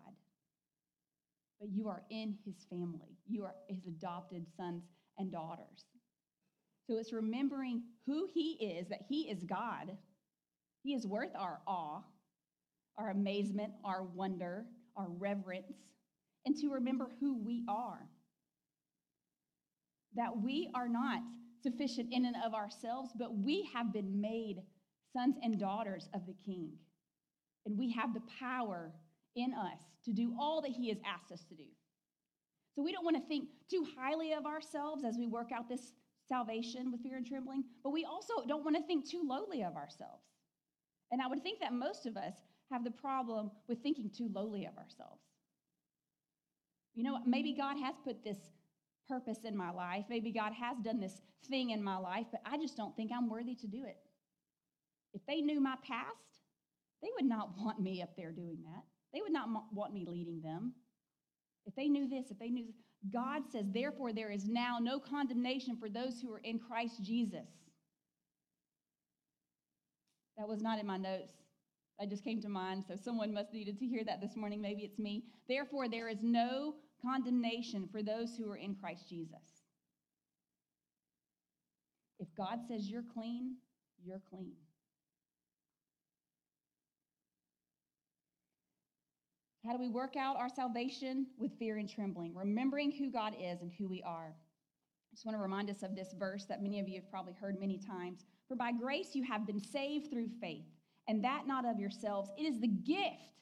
But 1.60 1.70
you 1.70 1.88
are 1.88 2.02
in 2.10 2.36
his 2.44 2.66
family, 2.68 3.16
you 3.28 3.44
are 3.44 3.54
his 3.68 3.86
adopted 3.86 4.46
sons 4.56 4.84
and 5.18 5.32
daughters. 5.32 5.86
So 6.86 6.98
it's 6.98 7.12
remembering 7.12 7.82
who 8.06 8.28
He 8.32 8.52
is, 8.60 8.88
that 8.88 9.04
He 9.08 9.30
is 9.30 9.42
God. 9.44 9.96
He 10.82 10.92
is 10.94 11.06
worth 11.06 11.34
our 11.34 11.60
awe, 11.66 12.02
our 12.98 13.10
amazement, 13.10 13.72
our 13.84 14.02
wonder, 14.02 14.66
our 14.96 15.08
reverence, 15.08 15.72
and 16.44 16.54
to 16.58 16.68
remember 16.68 17.08
who 17.20 17.38
we 17.42 17.64
are. 17.68 18.06
That 20.16 20.36
we 20.36 20.70
are 20.74 20.88
not 20.88 21.20
sufficient 21.62 22.12
in 22.12 22.26
and 22.26 22.36
of 22.44 22.54
ourselves, 22.54 23.10
but 23.18 23.36
we 23.36 23.68
have 23.74 23.92
been 23.92 24.20
made 24.20 24.62
sons 25.12 25.36
and 25.42 25.58
daughters 25.58 26.08
of 26.14 26.26
the 26.26 26.34
King. 26.44 26.72
And 27.66 27.78
we 27.78 27.90
have 27.92 28.12
the 28.12 28.22
power 28.38 28.92
in 29.36 29.52
us 29.54 29.80
to 30.04 30.12
do 30.12 30.34
all 30.38 30.60
that 30.62 30.70
He 30.70 30.88
has 30.90 30.98
asked 31.06 31.32
us 31.32 31.44
to 31.48 31.54
do. 31.54 31.64
So 32.74 32.82
we 32.82 32.92
don't 32.92 33.04
want 33.04 33.16
to 33.16 33.28
think 33.28 33.48
too 33.70 33.86
highly 33.96 34.32
of 34.32 34.46
ourselves 34.46 35.04
as 35.04 35.16
we 35.16 35.26
work 35.26 35.50
out 35.52 35.68
this 35.68 35.92
salvation 36.28 36.90
with 36.90 37.02
fear 37.02 37.16
and 37.16 37.26
trembling, 37.26 37.64
but 37.82 37.90
we 37.90 38.04
also 38.04 38.34
don't 38.48 38.64
want 38.64 38.76
to 38.76 38.82
think 38.82 39.08
too 39.08 39.22
lowly 39.24 39.62
of 39.62 39.76
ourselves. 39.76 40.24
And 41.12 41.20
I 41.22 41.28
would 41.28 41.42
think 41.42 41.60
that 41.60 41.72
most 41.72 42.06
of 42.06 42.16
us 42.16 42.34
have 42.70 42.82
the 42.82 42.90
problem 42.90 43.50
with 43.68 43.82
thinking 43.82 44.10
too 44.10 44.28
lowly 44.32 44.64
of 44.64 44.76
ourselves. 44.76 45.22
You 46.94 47.04
know, 47.04 47.18
maybe 47.26 47.52
God 47.52 47.76
has 47.78 47.94
put 48.04 48.24
this 48.24 48.38
purpose 49.08 49.38
in 49.44 49.56
my 49.56 49.70
life. 49.70 50.04
Maybe 50.08 50.32
God 50.32 50.52
has 50.52 50.78
done 50.78 51.00
this 51.00 51.20
thing 51.48 51.70
in 51.70 51.82
my 51.82 51.96
life, 51.96 52.26
but 52.30 52.40
I 52.44 52.56
just 52.56 52.76
don't 52.76 52.96
think 52.96 53.10
I'm 53.12 53.28
worthy 53.28 53.54
to 53.56 53.66
do 53.66 53.84
it. 53.84 53.96
If 55.12 55.22
they 55.26 55.40
knew 55.40 55.60
my 55.60 55.76
past, 55.86 56.16
they 57.02 57.08
would 57.14 57.28
not 57.28 57.50
want 57.58 57.80
me 57.80 58.02
up 58.02 58.16
there 58.16 58.32
doing 58.32 58.58
that. 58.64 58.82
They 59.12 59.20
would 59.20 59.32
not 59.32 59.48
want 59.72 59.92
me 59.94 60.06
leading 60.08 60.40
them. 60.40 60.74
If 61.66 61.74
they 61.76 61.88
knew 61.88 62.08
this, 62.08 62.30
if 62.30 62.38
they 62.38 62.48
knew 62.48 62.66
this, 62.66 62.76
God 63.12 63.42
says, 63.50 63.66
therefore, 63.72 64.12
there 64.12 64.30
is 64.30 64.46
now 64.46 64.78
no 64.80 64.98
condemnation 64.98 65.76
for 65.76 65.88
those 65.88 66.20
who 66.20 66.32
are 66.32 66.40
in 66.40 66.58
Christ 66.58 67.02
Jesus. 67.02 67.46
That 70.36 70.48
was 70.48 70.62
not 70.62 70.78
in 70.78 70.86
my 70.86 70.96
notes. 70.96 71.34
That 71.98 72.10
just 72.10 72.24
came 72.24 72.40
to 72.42 72.48
mind. 72.48 72.84
So 72.88 72.96
someone 72.96 73.32
must 73.32 73.52
needed 73.52 73.78
to 73.78 73.86
hear 73.86 74.02
that 74.04 74.20
this 74.20 74.36
morning. 74.36 74.60
Maybe 74.60 74.82
it's 74.82 74.98
me. 74.98 75.24
Therefore, 75.48 75.88
there 75.88 76.08
is 76.08 76.22
no 76.22 76.74
condemnation 77.04 77.88
for 77.90 78.02
those 78.02 78.36
who 78.36 78.50
are 78.50 78.56
in 78.56 78.74
Christ 78.74 79.08
Jesus. 79.08 79.62
If 82.18 82.28
God 82.36 82.60
says 82.68 82.88
you're 82.88 83.04
clean, 83.14 83.56
you're 84.04 84.22
clean. 84.30 84.52
How 89.66 89.72
do 89.72 89.78
we 89.78 89.88
work 89.88 90.14
out 90.16 90.36
our 90.36 90.48
salvation? 90.48 91.26
With 91.38 91.58
fear 91.58 91.78
and 91.78 91.88
trembling, 91.88 92.34
remembering 92.34 92.92
who 92.92 93.10
God 93.10 93.34
is 93.40 93.62
and 93.62 93.72
who 93.78 93.88
we 93.88 94.02
are. 94.02 94.34
I 94.34 95.14
just 95.14 95.24
want 95.24 95.38
to 95.38 95.42
remind 95.42 95.70
us 95.70 95.82
of 95.82 95.96
this 95.96 96.14
verse 96.18 96.44
that 96.48 96.62
many 96.62 96.80
of 96.80 96.88
you 96.88 96.96
have 96.96 97.10
probably 97.10 97.32
heard 97.32 97.58
many 97.58 97.78
times. 97.78 98.26
For 98.46 98.56
by 98.56 98.72
grace 98.72 99.14
you 99.14 99.22
have 99.24 99.46
been 99.46 99.60
saved 99.60 100.10
through 100.10 100.28
faith, 100.40 100.66
and 101.08 101.24
that 101.24 101.46
not 101.46 101.64
of 101.64 101.80
yourselves. 101.80 102.30
It 102.36 102.42
is 102.42 102.60
the 102.60 102.68
gift 102.68 103.40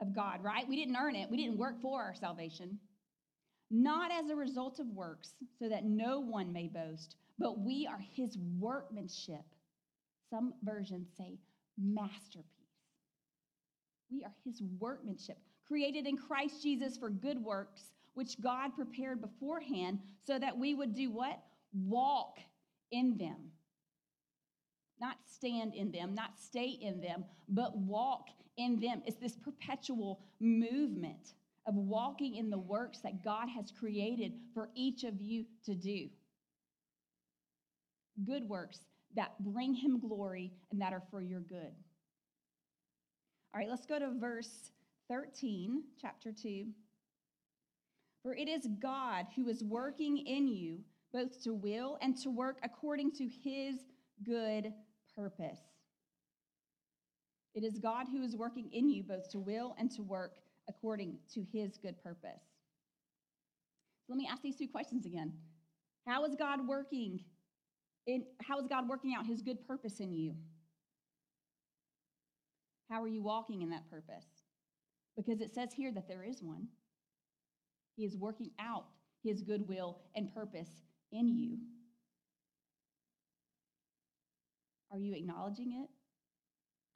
of 0.00 0.14
God, 0.14 0.42
right? 0.42 0.66
We 0.66 0.76
didn't 0.76 0.96
earn 0.96 1.16
it, 1.16 1.28
we 1.30 1.36
didn't 1.36 1.58
work 1.58 1.82
for 1.82 2.00
our 2.00 2.14
salvation. 2.14 2.78
Not 3.70 4.10
as 4.10 4.30
a 4.30 4.36
result 4.36 4.78
of 4.78 4.86
works, 4.88 5.34
so 5.58 5.68
that 5.68 5.84
no 5.84 6.20
one 6.20 6.52
may 6.52 6.68
boast, 6.68 7.16
but 7.38 7.58
we 7.58 7.86
are 7.86 8.00
his 8.14 8.38
workmanship. 8.58 9.44
Some 10.30 10.54
versions 10.62 11.08
say 11.16 11.38
masterpiece. 11.76 12.46
We 14.10 14.24
are 14.24 14.34
his 14.44 14.62
workmanship, 14.78 15.38
created 15.66 16.06
in 16.06 16.16
Christ 16.16 16.62
Jesus 16.62 16.96
for 16.96 17.10
good 17.10 17.42
works, 17.42 17.92
which 18.14 18.40
God 18.40 18.74
prepared 18.74 19.20
beforehand 19.20 20.00
so 20.26 20.38
that 20.38 20.56
we 20.56 20.74
would 20.74 20.94
do 20.94 21.10
what? 21.10 21.38
Walk 21.72 22.38
in 22.90 23.18
them. 23.18 23.52
Not 25.00 25.16
stand 25.26 25.74
in 25.74 25.92
them, 25.92 26.14
not 26.14 26.38
stay 26.38 26.78
in 26.80 27.00
them, 27.00 27.24
but 27.48 27.76
walk 27.76 28.28
in 28.56 28.80
them. 28.80 29.02
It's 29.06 29.18
this 29.18 29.36
perpetual 29.36 30.20
movement 30.40 31.34
of 31.68 31.74
walking 31.74 32.36
in 32.36 32.48
the 32.48 32.58
works 32.58 33.00
that 33.04 33.22
God 33.22 33.46
has 33.54 33.70
created 33.78 34.32
for 34.54 34.70
each 34.74 35.04
of 35.04 35.20
you 35.20 35.44
to 35.66 35.74
do. 35.74 36.08
Good 38.24 38.48
works 38.48 38.80
that 39.14 39.32
bring 39.40 39.74
him 39.74 40.00
glory 40.00 40.50
and 40.72 40.80
that 40.80 40.94
are 40.94 41.02
for 41.10 41.20
your 41.20 41.40
good. 41.40 41.72
All 43.54 43.60
right, 43.60 43.68
let's 43.68 43.84
go 43.84 43.98
to 43.98 44.12
verse 44.18 44.70
13, 45.10 45.82
chapter 46.00 46.32
2. 46.32 46.66
For 48.22 48.34
it 48.34 48.48
is 48.48 48.66
God 48.80 49.26
who 49.36 49.48
is 49.48 49.62
working 49.62 50.18
in 50.18 50.48
you 50.48 50.78
both 51.12 51.42
to 51.44 51.54
will 51.54 51.98
and 52.00 52.16
to 52.18 52.30
work 52.30 52.58
according 52.62 53.12
to 53.12 53.28
his 53.28 53.76
good 54.24 54.72
purpose. 55.14 55.60
It 57.54 57.64
is 57.64 57.78
God 57.78 58.06
who 58.10 58.22
is 58.22 58.36
working 58.36 58.70
in 58.72 58.88
you 58.88 59.02
both 59.02 59.30
to 59.30 59.38
will 59.38 59.74
and 59.78 59.90
to 59.92 60.02
work 60.02 60.36
according 60.68 61.18
to 61.34 61.44
his 61.52 61.78
good 61.78 62.02
purpose. 62.02 62.42
So 64.06 64.12
let 64.14 64.18
me 64.18 64.28
ask 64.30 64.42
these 64.42 64.56
two 64.56 64.68
questions 64.68 65.06
again. 65.06 65.32
How 66.06 66.24
is 66.24 66.34
God 66.34 66.66
working 66.66 67.20
in 68.06 68.24
how 68.40 68.58
is 68.58 68.66
God 68.66 68.88
working 68.88 69.14
out 69.14 69.26
his 69.26 69.42
good 69.42 69.66
purpose 69.66 70.00
in 70.00 70.12
you? 70.12 70.34
How 72.90 73.02
are 73.02 73.08
you 73.08 73.22
walking 73.22 73.62
in 73.62 73.70
that 73.70 73.90
purpose? 73.90 74.24
Because 75.16 75.40
it 75.40 75.54
says 75.54 75.72
here 75.74 75.92
that 75.92 76.08
there 76.08 76.24
is 76.24 76.42
one. 76.42 76.68
He 77.96 78.04
is 78.04 78.16
working 78.16 78.50
out 78.58 78.86
his 79.22 79.42
goodwill 79.42 79.98
and 80.14 80.32
purpose 80.32 80.70
in 81.12 81.28
you. 81.28 81.58
Are 84.90 84.98
you 84.98 85.14
acknowledging 85.14 85.72
it? 85.82 85.90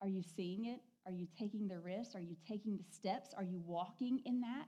Are 0.00 0.08
you 0.08 0.22
seeing 0.22 0.66
it? 0.66 0.80
Are 1.06 1.12
you 1.12 1.26
taking 1.38 1.68
the 1.68 1.78
risks? 1.78 2.14
Are 2.14 2.20
you 2.20 2.36
taking 2.48 2.76
the 2.76 2.84
steps? 2.90 3.34
Are 3.36 3.42
you 3.42 3.60
walking 3.64 4.20
in 4.24 4.40
that? 4.42 4.66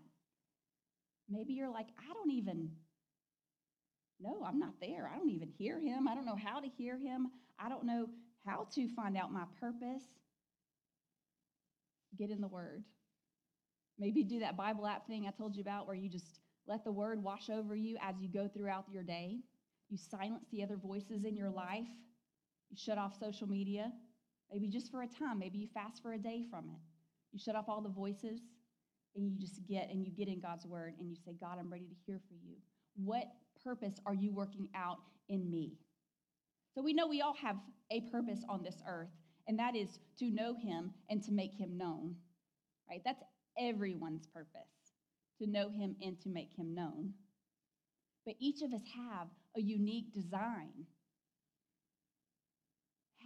Maybe 1.28 1.54
you're 1.54 1.70
like, 1.70 1.88
I 1.98 2.12
don't 2.12 2.32
even 2.32 2.70
know. 4.20 4.44
I'm 4.46 4.58
not 4.58 4.74
there. 4.80 5.10
I 5.12 5.16
don't 5.16 5.30
even 5.30 5.48
hear 5.48 5.80
him. 5.80 6.08
I 6.08 6.14
don't 6.14 6.26
know 6.26 6.36
how 6.36 6.60
to 6.60 6.68
hear 6.68 6.98
him. 6.98 7.28
I 7.58 7.68
don't 7.68 7.86
know 7.86 8.08
how 8.46 8.66
to 8.74 8.88
find 8.94 9.16
out 9.16 9.32
my 9.32 9.44
purpose. 9.60 10.02
Get 12.18 12.30
in 12.30 12.40
the 12.40 12.48
Word. 12.48 12.84
Maybe 13.98 14.24
do 14.24 14.40
that 14.40 14.56
Bible 14.56 14.86
app 14.86 15.06
thing 15.06 15.26
I 15.26 15.30
told 15.30 15.54
you 15.54 15.62
about 15.62 15.86
where 15.86 15.96
you 15.96 16.08
just 16.08 16.40
let 16.66 16.84
the 16.84 16.92
Word 16.92 17.22
wash 17.22 17.48
over 17.48 17.76
you 17.76 17.96
as 18.02 18.16
you 18.20 18.28
go 18.28 18.48
throughout 18.48 18.84
your 18.92 19.02
day. 19.02 19.38
You 19.88 19.98
silence 19.98 20.46
the 20.50 20.62
other 20.62 20.76
voices 20.76 21.24
in 21.24 21.36
your 21.36 21.50
life. 21.50 21.86
You 22.70 22.76
shut 22.76 22.98
off 22.98 23.18
social 23.18 23.48
media. 23.48 23.92
Maybe 24.54 24.68
just 24.68 24.92
for 24.92 25.02
a 25.02 25.08
time. 25.08 25.40
Maybe 25.40 25.58
you 25.58 25.66
fast 25.74 26.00
for 26.00 26.12
a 26.12 26.18
day 26.18 26.44
from 26.48 26.66
it. 26.66 26.80
You 27.32 27.40
shut 27.40 27.56
off 27.56 27.64
all 27.68 27.80
the 27.80 27.88
voices 27.88 28.38
and 29.16 29.28
you 29.28 29.36
just 29.36 29.66
get 29.66 29.90
and 29.90 30.06
you 30.06 30.12
get 30.12 30.28
in 30.28 30.40
God's 30.40 30.64
word 30.64 30.94
and 31.00 31.10
you 31.10 31.16
say, 31.16 31.34
God, 31.40 31.58
I'm 31.58 31.72
ready 31.72 31.86
to 31.86 31.94
hear 32.06 32.20
for 32.28 32.34
you. 32.34 32.54
What 32.94 33.24
purpose 33.64 33.94
are 34.06 34.14
you 34.14 34.32
working 34.32 34.68
out 34.72 34.98
in 35.28 35.50
me? 35.50 35.72
So 36.72 36.82
we 36.82 36.92
know 36.92 37.08
we 37.08 37.20
all 37.20 37.34
have 37.34 37.56
a 37.90 38.02
purpose 38.12 38.44
on 38.48 38.62
this 38.62 38.80
earth, 38.88 39.10
and 39.48 39.58
that 39.58 39.74
is 39.74 39.98
to 40.20 40.30
know 40.30 40.54
him 40.54 40.92
and 41.10 41.20
to 41.24 41.32
make 41.32 41.52
him 41.52 41.76
known. 41.76 42.14
Right? 42.88 43.02
That's 43.04 43.22
everyone's 43.58 44.28
purpose, 44.28 44.92
to 45.40 45.48
know 45.48 45.68
him 45.68 45.96
and 46.00 46.20
to 46.20 46.28
make 46.28 46.52
him 46.56 46.76
known. 46.76 47.12
But 48.24 48.36
each 48.38 48.62
of 48.62 48.72
us 48.72 48.82
have 48.94 49.26
a 49.56 49.60
unique 49.60 50.14
design. 50.14 50.86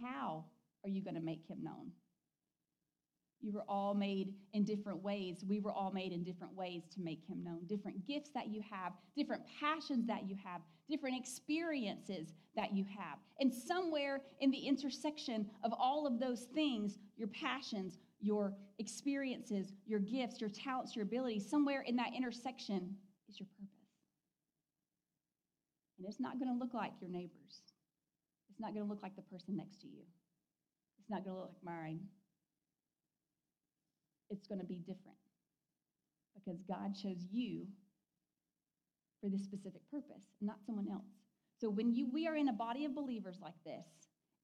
How 0.01 0.45
are 0.83 0.89
you 0.89 1.03
going 1.03 1.15
to 1.15 1.21
make 1.21 1.45
him 1.47 1.59
known? 1.63 1.91
You 3.41 3.53
were 3.53 3.63
all 3.69 3.93
made 3.93 4.33
in 4.53 4.65
different 4.65 5.01
ways. 5.01 5.45
We 5.47 5.61
were 5.61 5.71
all 5.71 5.91
made 5.91 6.11
in 6.11 6.23
different 6.23 6.53
ways 6.53 6.83
to 6.93 7.01
make 7.01 7.23
him 7.25 7.41
known. 7.41 7.65
Different 7.67 8.05
gifts 8.05 8.31
that 8.33 8.49
you 8.49 8.61
have, 8.69 8.91
different 9.15 9.43
passions 9.59 10.05
that 10.07 10.27
you 10.27 10.35
have, 10.43 10.61
different 10.89 11.17
experiences 11.17 12.33
that 12.55 12.73
you 12.73 12.83
have. 12.97 13.17
And 13.39 13.53
somewhere 13.53 14.21
in 14.41 14.51
the 14.51 14.57
intersection 14.57 15.49
of 15.63 15.71
all 15.77 16.05
of 16.05 16.19
those 16.19 16.47
things, 16.53 16.99
your 17.15 17.29
passions, 17.29 17.97
your 18.19 18.53
experiences, 18.77 19.71
your 19.87 19.99
gifts, 19.99 20.41
your 20.41 20.49
talents, 20.49 20.95
your 20.95 21.03
abilities, 21.03 21.49
somewhere 21.49 21.81
in 21.81 21.95
that 21.95 22.09
intersection 22.15 22.93
is 23.29 23.39
your 23.39 23.47
purpose. 23.57 23.79
And 25.97 26.07
it's 26.07 26.19
not 26.19 26.39
going 26.39 26.51
to 26.51 26.59
look 26.59 26.73
like 26.73 26.91
your 26.99 27.09
neighbors. 27.09 27.61
It's 28.49 28.59
not 28.59 28.73
going 28.73 28.85
to 28.85 28.89
look 28.89 29.01
like 29.01 29.15
the 29.15 29.21
person 29.21 29.55
next 29.55 29.79
to 29.81 29.87
you. 29.87 30.03
It's 31.09 31.11
not 31.11 31.25
going 31.25 31.35
to 31.35 31.41
look 31.41 31.51
like 31.65 31.75
mine 31.75 32.01
it's 34.29 34.47
going 34.47 34.59
to 34.59 34.65
be 34.65 34.79
different 34.79 35.17
because 36.35 36.61
God 36.67 36.95
chose 36.95 37.25
you 37.31 37.65
for 39.21 39.29
this 39.29 39.43
specific 39.43 39.81
purpose, 39.91 40.23
not 40.39 40.57
someone 40.65 40.87
else. 40.89 41.09
So 41.59 41.69
when 41.69 41.93
you 41.93 42.07
we 42.13 42.27
are 42.27 42.35
in 42.35 42.47
a 42.47 42.53
body 42.53 42.85
of 42.85 42.95
believers 42.95 43.39
like 43.41 43.57
this, 43.65 43.85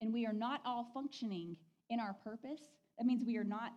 and 0.01 0.11
we 0.11 0.25
are 0.25 0.33
not 0.33 0.61
all 0.65 0.89
functioning 0.93 1.55
in 1.89 1.99
our 1.99 2.15
purpose, 2.23 2.61
that 2.97 3.05
means 3.05 3.23
we 3.25 3.37
are 3.37 3.45
not 3.45 3.71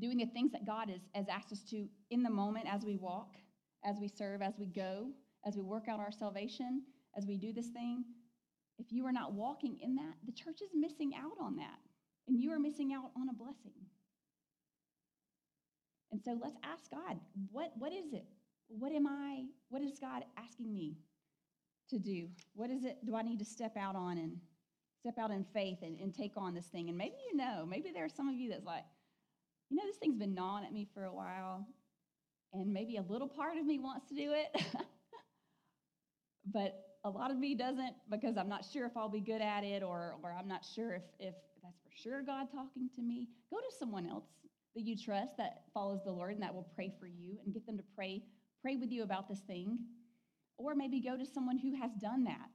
doing 0.00 0.18
the 0.18 0.26
things 0.26 0.50
that 0.52 0.66
God 0.66 0.90
has, 0.90 1.00
has 1.14 1.26
asked 1.28 1.52
us 1.52 1.62
to 1.70 1.86
in 2.10 2.22
the 2.22 2.30
moment 2.30 2.66
as 2.70 2.84
we 2.84 2.96
walk, 2.96 3.36
as 3.84 3.98
we 4.00 4.08
serve, 4.08 4.42
as 4.42 4.54
we 4.58 4.66
go, 4.66 5.10
as 5.46 5.56
we 5.56 5.62
work 5.62 5.84
out 5.88 6.00
our 6.00 6.10
salvation, 6.10 6.82
as 7.16 7.26
we 7.26 7.36
do 7.36 7.52
this 7.52 7.68
thing. 7.68 8.04
If 8.78 8.92
you 8.92 9.06
are 9.06 9.12
not 9.12 9.32
walking 9.32 9.78
in 9.82 9.94
that, 9.96 10.14
the 10.24 10.32
church 10.32 10.60
is 10.62 10.70
missing 10.74 11.12
out 11.16 11.36
on 11.40 11.56
that. 11.56 11.78
And 12.28 12.40
you 12.40 12.52
are 12.52 12.58
missing 12.58 12.92
out 12.92 13.10
on 13.16 13.28
a 13.28 13.32
blessing. 13.32 13.72
And 16.12 16.20
so 16.22 16.38
let's 16.40 16.56
ask 16.62 16.90
God, 16.90 17.18
what, 17.50 17.72
what 17.76 17.92
is 17.92 18.12
it? 18.12 18.26
What 18.68 18.92
am 18.92 19.06
I, 19.06 19.44
what 19.68 19.82
is 19.82 19.98
God 19.98 20.24
asking 20.38 20.72
me 20.72 20.96
to 21.90 21.98
do? 21.98 22.28
What 22.54 22.70
is 22.70 22.84
it 22.84 22.98
do 23.04 23.14
I 23.14 23.22
need 23.22 23.38
to 23.38 23.44
step 23.44 23.76
out 23.76 23.96
on 23.96 24.18
and 24.18 24.38
step 25.00 25.18
out 25.18 25.30
in 25.30 25.44
faith 25.44 25.78
and, 25.82 25.98
and 26.00 26.14
take 26.14 26.32
on 26.36 26.54
this 26.54 26.66
thing? 26.66 26.88
And 26.88 26.98
maybe 26.98 27.14
you 27.30 27.36
know, 27.36 27.64
maybe 27.66 27.90
there 27.92 28.04
are 28.04 28.08
some 28.08 28.28
of 28.28 28.34
you 28.34 28.50
that's 28.50 28.64
like, 28.64 28.84
you 29.70 29.76
know, 29.76 29.84
this 29.86 29.96
thing's 29.96 30.16
been 30.16 30.34
gnawing 30.34 30.64
at 30.64 30.72
me 30.72 30.88
for 30.94 31.04
a 31.04 31.12
while, 31.12 31.66
and 32.52 32.72
maybe 32.72 32.96
a 32.96 33.02
little 33.02 33.28
part 33.28 33.56
of 33.56 33.66
me 33.66 33.78
wants 33.78 34.08
to 34.08 34.14
do 34.14 34.32
it, 34.32 34.62
but 36.52 36.95
a 37.06 37.08
lot 37.08 37.30
of 37.30 37.38
me 37.38 37.54
doesn't 37.54 37.94
because 38.10 38.36
I'm 38.36 38.48
not 38.48 38.64
sure 38.64 38.84
if 38.84 38.96
I'll 38.96 39.08
be 39.08 39.20
good 39.20 39.40
at 39.40 39.62
it 39.62 39.84
or, 39.84 40.16
or 40.22 40.34
I'm 40.36 40.48
not 40.48 40.64
sure 40.64 40.92
if, 40.94 41.02
if 41.20 41.34
that's 41.62 41.78
for 41.80 41.90
sure 41.94 42.20
God 42.20 42.48
talking 42.50 42.90
to 42.96 43.00
me. 43.00 43.28
Go 43.48 43.58
to 43.58 43.76
someone 43.78 44.08
else 44.08 44.24
that 44.74 44.82
you 44.82 44.96
trust 44.96 45.36
that 45.38 45.62
follows 45.72 46.00
the 46.04 46.10
Lord 46.10 46.32
and 46.32 46.42
that 46.42 46.52
will 46.52 46.68
pray 46.74 46.92
for 46.98 47.06
you 47.06 47.38
and 47.44 47.54
get 47.54 47.64
them 47.64 47.76
to 47.76 47.84
pray 47.94 48.22
pray 48.60 48.74
with 48.74 48.90
you 48.90 49.04
about 49.04 49.28
this 49.28 49.38
thing. 49.46 49.78
Or 50.58 50.74
maybe 50.74 51.00
go 51.00 51.16
to 51.16 51.24
someone 51.24 51.58
who 51.58 51.76
has 51.76 51.92
done 52.00 52.24
that 52.24 52.50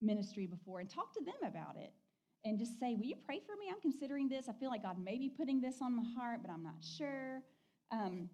ministry 0.00 0.46
before 0.46 0.80
and 0.80 0.88
talk 0.88 1.12
to 1.14 1.24
them 1.24 1.34
about 1.46 1.76
it. 1.76 1.92
And 2.46 2.58
just 2.58 2.80
say, 2.80 2.94
Will 2.94 3.04
you 3.06 3.16
pray 3.26 3.40
for 3.44 3.52
me? 3.56 3.66
I'm 3.70 3.80
considering 3.80 4.28
this. 4.28 4.48
I 4.48 4.52
feel 4.52 4.70
like 4.70 4.82
God 4.82 4.96
may 5.02 5.18
be 5.18 5.28
putting 5.28 5.60
this 5.60 5.76
on 5.82 5.94
my 5.94 6.04
heart, 6.16 6.40
but 6.42 6.50
I'm 6.50 6.62
not 6.62 6.82
sure. 6.96 7.42
Um, 7.90 8.30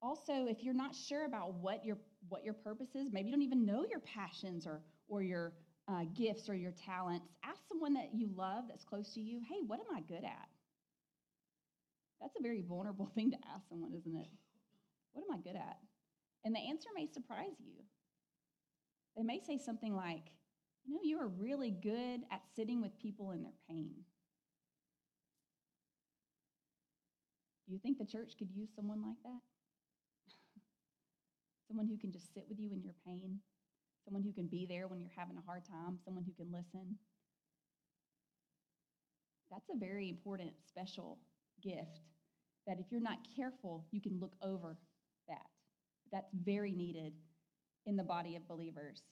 also, 0.00 0.46
if 0.46 0.62
you're 0.62 0.74
not 0.74 0.94
sure 0.94 1.26
about 1.26 1.54
what 1.54 1.84
your 1.84 1.98
what 2.28 2.44
your 2.44 2.54
purpose 2.54 2.94
is, 2.94 3.12
maybe 3.12 3.28
you 3.28 3.34
don't 3.34 3.42
even 3.42 3.64
know 3.64 3.84
your 3.88 4.00
passions 4.00 4.66
or 4.66 4.82
or 5.08 5.22
your 5.22 5.52
uh, 5.88 6.04
gifts 6.14 6.48
or 6.48 6.54
your 6.54 6.72
talents. 6.72 7.26
Ask 7.44 7.60
someone 7.68 7.94
that 7.94 8.10
you 8.14 8.28
love 8.36 8.64
that's 8.68 8.84
close 8.84 9.14
to 9.14 9.20
you. 9.20 9.40
Hey, 9.48 9.62
what 9.66 9.80
am 9.80 9.96
I 9.96 10.00
good 10.00 10.24
at? 10.24 10.48
That's 12.20 12.36
a 12.38 12.42
very 12.42 12.62
vulnerable 12.62 13.06
thing 13.14 13.30
to 13.30 13.38
ask 13.54 13.68
someone, 13.68 13.92
isn't 13.94 14.16
it? 14.16 14.28
What 15.12 15.24
am 15.28 15.38
I 15.38 15.42
good 15.42 15.56
at? 15.56 15.78
And 16.44 16.54
the 16.54 16.60
answer 16.60 16.88
may 16.94 17.06
surprise 17.06 17.56
you. 17.58 17.74
They 19.16 19.22
may 19.22 19.40
say 19.40 19.58
something 19.58 19.94
like, 19.94 20.30
You 20.84 20.94
know, 20.94 21.00
you 21.02 21.18
are 21.18 21.28
really 21.28 21.70
good 21.70 22.20
at 22.30 22.42
sitting 22.54 22.80
with 22.80 22.96
people 22.98 23.32
in 23.32 23.42
their 23.42 23.56
pain. 23.68 23.94
Do 27.66 27.74
you 27.74 27.80
think 27.80 27.98
the 27.98 28.06
church 28.06 28.32
could 28.38 28.48
use 28.54 28.70
someone 28.74 29.02
like 29.02 29.20
that? 29.24 29.40
Someone 31.68 31.86
who 31.86 31.98
can 31.98 32.10
just 32.10 32.32
sit 32.34 32.44
with 32.48 32.58
you 32.58 32.72
in 32.72 32.82
your 32.82 32.94
pain, 33.06 33.38
someone 34.04 34.22
who 34.22 34.32
can 34.32 34.46
be 34.46 34.66
there 34.66 34.88
when 34.88 35.00
you're 35.00 35.10
having 35.16 35.36
a 35.36 35.46
hard 35.46 35.64
time, 35.64 35.98
someone 36.04 36.24
who 36.24 36.32
can 36.32 36.50
listen. 36.50 36.96
That's 39.50 39.68
a 39.70 39.78
very 39.78 40.08
important, 40.08 40.52
special 40.66 41.18
gift 41.62 42.00
that 42.66 42.78
if 42.78 42.86
you're 42.90 43.00
not 43.00 43.18
careful, 43.36 43.86
you 43.90 44.00
can 44.00 44.18
look 44.20 44.34
over 44.42 44.76
that. 45.28 45.46
That's 46.12 46.30
very 46.44 46.72
needed 46.72 47.12
in 47.86 47.96
the 47.96 48.04
body 48.04 48.36
of 48.36 48.46
believers. 48.48 49.02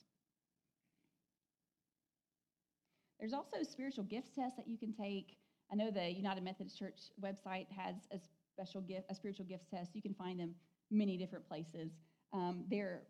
There's 3.18 3.32
also 3.32 3.62
spiritual 3.62 4.04
gifts 4.04 4.30
tests 4.34 4.56
that 4.58 4.68
you 4.68 4.76
can 4.76 4.92
take. 4.92 5.36
I 5.72 5.75
know 5.75 5.90
the 5.90 6.10
United 6.10 6.44
Methodist 6.44 6.78
Church 6.78 7.00
website 7.20 7.66
has 7.75 7.96
a 8.12 8.18
special 8.52 8.82
gift, 8.82 9.06
a 9.10 9.14
spiritual 9.14 9.46
gifts 9.46 9.66
test. 9.68 9.90
You 9.94 10.02
can 10.02 10.14
find 10.14 10.38
them 10.38 10.54
many 10.90 11.16
different 11.16 11.48
places. 11.48 11.92
Um, 12.33 12.64
there, 12.71 13.02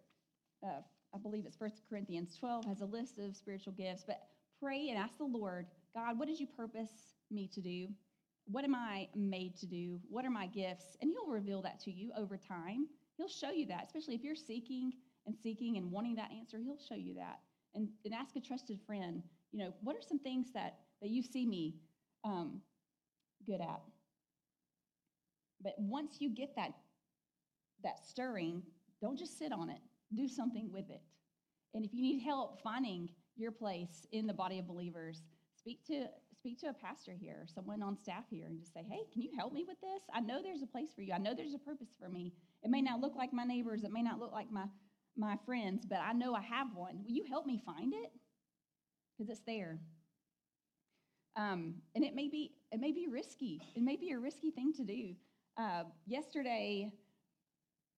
uh, 0.64 0.80
I 1.14 1.18
believe 1.18 1.44
it's 1.46 1.58
1 1.58 1.70
Corinthians 1.88 2.36
12 2.38 2.64
has 2.66 2.80
a 2.80 2.86
list 2.86 3.18
of 3.18 3.36
spiritual 3.36 3.72
gifts. 3.72 4.04
But 4.06 4.20
pray 4.60 4.88
and 4.90 4.98
ask 4.98 5.18
the 5.18 5.24
Lord, 5.24 5.66
God, 5.94 6.18
what 6.18 6.28
did 6.28 6.38
you 6.38 6.46
purpose 6.46 7.14
me 7.30 7.48
to 7.54 7.60
do? 7.60 7.88
What 8.46 8.64
am 8.64 8.74
I 8.74 9.08
made 9.14 9.56
to 9.58 9.66
do? 9.66 9.98
What 10.08 10.24
are 10.24 10.30
my 10.30 10.46
gifts? 10.46 10.96
And 11.00 11.10
He'll 11.10 11.32
reveal 11.32 11.62
that 11.62 11.80
to 11.80 11.90
you 11.90 12.10
over 12.16 12.36
time. 12.36 12.86
He'll 13.16 13.28
show 13.28 13.50
you 13.50 13.66
that, 13.66 13.84
especially 13.86 14.14
if 14.14 14.22
you're 14.22 14.36
seeking 14.36 14.92
and 15.26 15.36
seeking 15.42 15.76
and 15.76 15.90
wanting 15.90 16.14
that 16.16 16.30
answer, 16.30 16.58
He'll 16.58 16.78
show 16.78 16.94
you 16.94 17.14
that. 17.14 17.40
And, 17.74 17.88
and 18.04 18.14
ask 18.14 18.36
a 18.36 18.40
trusted 18.40 18.78
friend, 18.86 19.22
you 19.52 19.58
know, 19.58 19.72
what 19.82 19.96
are 19.96 20.02
some 20.06 20.18
things 20.18 20.48
that, 20.54 20.78
that 21.02 21.10
you 21.10 21.22
see 21.22 21.46
me 21.46 21.74
um, 22.24 22.60
good 23.46 23.60
at? 23.60 23.80
But 25.62 25.74
once 25.78 26.16
you 26.20 26.30
get 26.30 26.54
that, 26.56 26.72
that 27.82 28.04
stirring, 28.06 28.62
don't 29.00 29.18
just 29.18 29.38
sit 29.38 29.52
on 29.52 29.70
it, 29.70 29.80
do 30.14 30.28
something 30.28 30.70
with 30.72 30.90
it. 30.90 31.02
And 31.74 31.84
if 31.84 31.92
you 31.92 32.02
need 32.02 32.22
help 32.22 32.62
finding 32.62 33.08
your 33.36 33.52
place 33.52 34.06
in 34.12 34.26
the 34.26 34.32
body 34.32 34.58
of 34.58 34.66
believers, 34.66 35.22
speak 35.56 35.84
to 35.86 36.06
speak 36.32 36.58
to 36.60 36.68
a 36.68 36.72
pastor 36.72 37.12
here 37.12 37.44
someone 37.52 37.82
on 37.82 37.96
staff 37.96 38.24
here 38.30 38.46
and 38.46 38.60
just 38.60 38.72
say, 38.72 38.84
hey, 38.88 39.00
can 39.12 39.22
you 39.22 39.30
help 39.36 39.52
me 39.52 39.64
with 39.66 39.80
this? 39.80 40.02
I 40.14 40.20
know 40.20 40.40
there's 40.42 40.62
a 40.62 40.66
place 40.66 40.90
for 40.94 41.02
you. 41.02 41.12
I 41.12 41.18
know 41.18 41.34
there's 41.34 41.54
a 41.54 41.58
purpose 41.58 41.88
for 41.98 42.08
me. 42.08 42.32
It 42.62 42.70
may 42.70 42.82
not 42.82 43.00
look 43.00 43.16
like 43.16 43.32
my 43.32 43.44
neighbors, 43.44 43.84
it 43.84 43.92
may 43.92 44.02
not 44.02 44.18
look 44.18 44.32
like 44.32 44.50
my, 44.50 44.64
my 45.16 45.36
friends, 45.44 45.84
but 45.86 45.98
I 45.98 46.12
know 46.12 46.34
I 46.34 46.42
have 46.42 46.68
one. 46.74 47.02
Will 47.02 47.10
you 47.10 47.24
help 47.28 47.46
me 47.46 47.60
find 47.64 47.92
it? 47.92 48.12
Because 49.18 49.30
it's 49.30 49.42
there. 49.46 49.78
Um, 51.36 51.74
and 51.94 52.04
it 52.04 52.14
may 52.14 52.28
be 52.28 52.52
it 52.72 52.80
may 52.80 52.92
be 52.92 53.06
risky. 53.10 53.60
It 53.74 53.82
may 53.82 53.96
be 53.96 54.12
a 54.12 54.18
risky 54.18 54.50
thing 54.50 54.72
to 54.74 54.84
do. 54.84 55.14
Uh, 55.58 55.84
yesterday, 56.06 56.90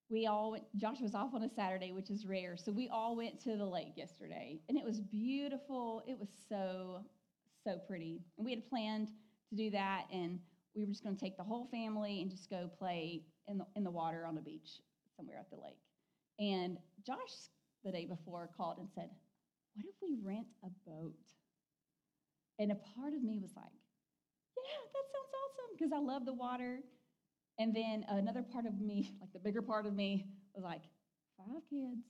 we 0.09 0.25
all 0.25 0.51
went, 0.51 0.63
Josh 0.75 0.99
was 1.01 1.13
off 1.13 1.33
on 1.33 1.43
a 1.43 1.49
Saturday, 1.49 1.91
which 1.91 2.09
is 2.09 2.25
rare. 2.25 2.57
So 2.57 2.71
we 2.71 2.89
all 2.89 3.15
went 3.15 3.39
to 3.41 3.55
the 3.55 3.65
lake 3.65 3.93
yesterday, 3.95 4.59
and 4.67 4.77
it 4.77 4.83
was 4.83 4.99
beautiful. 4.99 6.03
It 6.07 6.17
was 6.19 6.29
so 6.49 7.03
so 7.63 7.77
pretty. 7.87 8.21
And 8.37 8.45
we 8.45 8.51
had 8.51 8.67
planned 8.69 9.09
to 9.49 9.55
do 9.55 9.69
that, 9.71 10.05
and 10.11 10.39
we 10.75 10.81
were 10.81 10.87
just 10.87 11.03
going 11.03 11.15
to 11.15 11.21
take 11.21 11.37
the 11.37 11.43
whole 11.43 11.67
family 11.71 12.21
and 12.21 12.31
just 12.31 12.49
go 12.49 12.69
play 12.77 13.23
in 13.47 13.57
the, 13.57 13.65
in 13.75 13.83
the 13.83 13.91
water 13.91 14.25
on 14.25 14.35
the 14.35 14.41
beach 14.41 14.81
somewhere 15.15 15.37
at 15.37 15.49
the 15.49 15.57
lake. 15.57 15.79
And 16.39 16.77
Josh, 17.05 17.49
the 17.83 17.91
day 17.91 18.05
before, 18.05 18.49
called 18.55 18.77
and 18.77 18.87
said, 18.95 19.09
What 19.75 19.85
if 19.85 19.95
we 20.01 20.15
rent 20.23 20.47
a 20.63 20.69
boat? 20.89 21.13
And 22.59 22.71
a 22.71 22.75
part 22.75 23.13
of 23.13 23.23
me 23.23 23.39
was 23.39 23.51
like, 23.55 23.65
Yeah, 24.55 24.81
that 24.93 25.05
sounds 25.11 25.33
awesome 25.43 25.77
because 25.77 25.91
I 25.93 25.99
love 25.99 26.25
the 26.25 26.33
water. 26.33 26.79
And 27.59 27.75
then 27.75 28.05
another 28.07 28.41
part 28.41 28.65
of 28.65 28.79
me, 28.79 29.13
like 29.21 29.31
the 29.33 29.39
bigger 29.39 29.61
part 29.61 29.85
of 29.85 29.93
me, 29.93 30.25
was 30.55 30.63
like, 30.63 30.81
Five 31.37 31.61
kids 31.69 32.03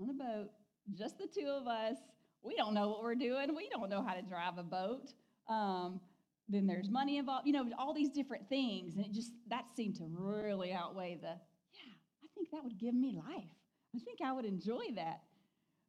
on 0.00 0.08
a 0.08 0.14
boat, 0.14 0.48
just 0.94 1.18
the 1.18 1.26
two 1.26 1.46
of 1.46 1.66
us 1.66 1.96
we 2.44 2.54
don't 2.54 2.74
know 2.74 2.88
what 2.88 3.02
we're 3.02 3.14
doing. 3.14 3.54
We 3.56 3.68
don't 3.70 3.88
know 3.88 4.04
how 4.06 4.14
to 4.14 4.22
drive 4.22 4.58
a 4.58 4.62
boat. 4.62 5.12
Um, 5.48 6.00
then 6.48 6.66
there's 6.66 6.90
money 6.90 7.16
involved, 7.16 7.46
you 7.46 7.54
know, 7.54 7.64
all 7.78 7.94
these 7.94 8.10
different 8.10 8.48
things. 8.48 8.96
And 8.96 9.04
it 9.04 9.12
just, 9.12 9.32
that 9.48 9.64
seemed 9.74 9.96
to 9.96 10.04
really 10.06 10.72
outweigh 10.72 11.18
the, 11.20 11.28
yeah, 11.72 11.94
I 12.22 12.26
think 12.34 12.50
that 12.52 12.62
would 12.62 12.78
give 12.78 12.94
me 12.94 13.12
life. 13.16 13.48
I 13.96 13.98
think 13.98 14.18
I 14.22 14.32
would 14.32 14.44
enjoy 14.44 14.92
that. 14.96 15.22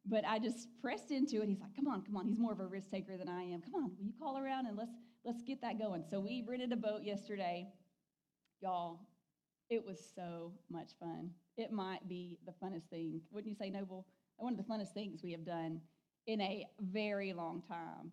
But 0.06 0.24
I 0.24 0.38
just 0.38 0.68
pressed 0.80 1.10
into 1.10 1.42
it. 1.42 1.48
He's 1.48 1.60
like, 1.60 1.74
come 1.76 1.88
on, 1.88 2.02
come 2.02 2.16
on. 2.16 2.26
He's 2.26 2.38
more 2.38 2.52
of 2.52 2.60
a 2.60 2.66
risk 2.66 2.90
taker 2.90 3.18
than 3.18 3.28
I 3.28 3.42
am. 3.42 3.60
Come 3.60 3.74
on, 3.74 3.90
will 3.98 4.04
you 4.04 4.12
call 4.18 4.38
around 4.38 4.66
and 4.66 4.76
let's 4.76 4.92
let's 5.24 5.42
get 5.42 5.60
that 5.62 5.80
going. 5.80 6.04
So 6.08 6.20
we 6.20 6.44
rented 6.48 6.72
a 6.72 6.76
boat 6.76 7.02
yesterday. 7.02 7.66
Y'all, 8.60 9.00
it 9.70 9.84
was 9.84 9.98
so 10.14 10.52
much 10.70 10.90
fun. 11.00 11.30
It 11.56 11.72
might 11.72 12.08
be 12.08 12.38
the 12.46 12.52
funnest 12.52 12.88
thing. 12.88 13.20
Wouldn't 13.30 13.50
you 13.50 13.56
say, 13.56 13.70
Noble? 13.70 14.06
One 14.36 14.52
of 14.52 14.58
the 14.58 14.72
funnest 14.72 14.92
things 14.92 15.20
we 15.22 15.32
have 15.32 15.44
done 15.44 15.80
in 16.26 16.40
a 16.40 16.66
very 16.80 17.32
long 17.32 17.62
time. 17.68 18.12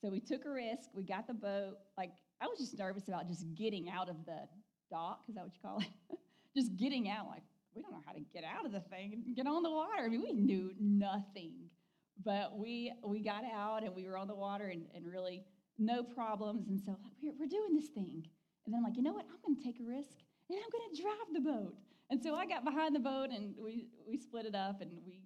So 0.00 0.10
we 0.10 0.20
took 0.20 0.44
a 0.44 0.50
risk. 0.50 0.90
We 0.94 1.04
got 1.04 1.26
the 1.26 1.34
boat. 1.34 1.76
Like, 1.96 2.10
I 2.40 2.46
was 2.46 2.58
just 2.58 2.76
nervous 2.78 3.08
about 3.08 3.28
just 3.28 3.46
getting 3.54 3.88
out 3.88 4.08
of 4.08 4.16
the 4.26 4.40
dock. 4.90 5.20
Is 5.28 5.36
that 5.36 5.44
what 5.44 5.54
you 5.54 5.60
call 5.62 5.78
it? 5.78 6.18
just 6.56 6.76
getting 6.76 7.08
out. 7.08 7.28
Like, 7.28 7.42
we 7.74 7.82
don't 7.82 7.92
know 7.92 8.02
how 8.04 8.12
to 8.12 8.20
get 8.32 8.44
out 8.44 8.66
of 8.66 8.72
the 8.72 8.80
thing 8.80 9.22
and 9.26 9.36
get 9.36 9.46
on 9.46 9.62
the 9.62 9.70
water. 9.70 10.02
I 10.04 10.08
mean, 10.08 10.22
we 10.22 10.32
knew 10.32 10.72
nothing. 10.78 11.70
But 12.24 12.58
we 12.58 12.92
we 13.02 13.20
got 13.22 13.42
out 13.44 13.82
and 13.84 13.94
we 13.94 14.06
were 14.06 14.18
on 14.18 14.28
the 14.28 14.34
water 14.34 14.66
and, 14.66 14.84
and 14.94 15.06
really 15.06 15.44
no 15.78 16.02
problems. 16.02 16.68
And 16.68 16.78
so 16.80 16.92
like, 17.02 17.12
we're, 17.22 17.32
we're 17.38 17.46
doing 17.46 17.74
this 17.74 17.88
thing. 17.88 18.26
And 18.64 18.72
then 18.72 18.78
I'm 18.78 18.84
like, 18.84 18.96
you 18.96 19.02
know 19.02 19.12
what? 19.12 19.26
I'm 19.30 19.40
going 19.44 19.56
to 19.56 19.62
take 19.62 19.80
a 19.80 19.84
risk 19.84 20.18
and 20.48 20.58
I'm 20.58 20.70
going 20.70 20.94
to 20.94 21.02
drive 21.02 21.28
the 21.32 21.40
boat. 21.40 21.74
And 22.10 22.22
so 22.22 22.34
I 22.34 22.46
got 22.46 22.64
behind 22.64 22.94
the 22.94 23.00
boat 23.00 23.30
and 23.30 23.54
we, 23.56 23.88
we 24.06 24.18
split 24.18 24.46
it 24.46 24.54
up 24.54 24.80
and 24.80 24.90
we 25.06 25.22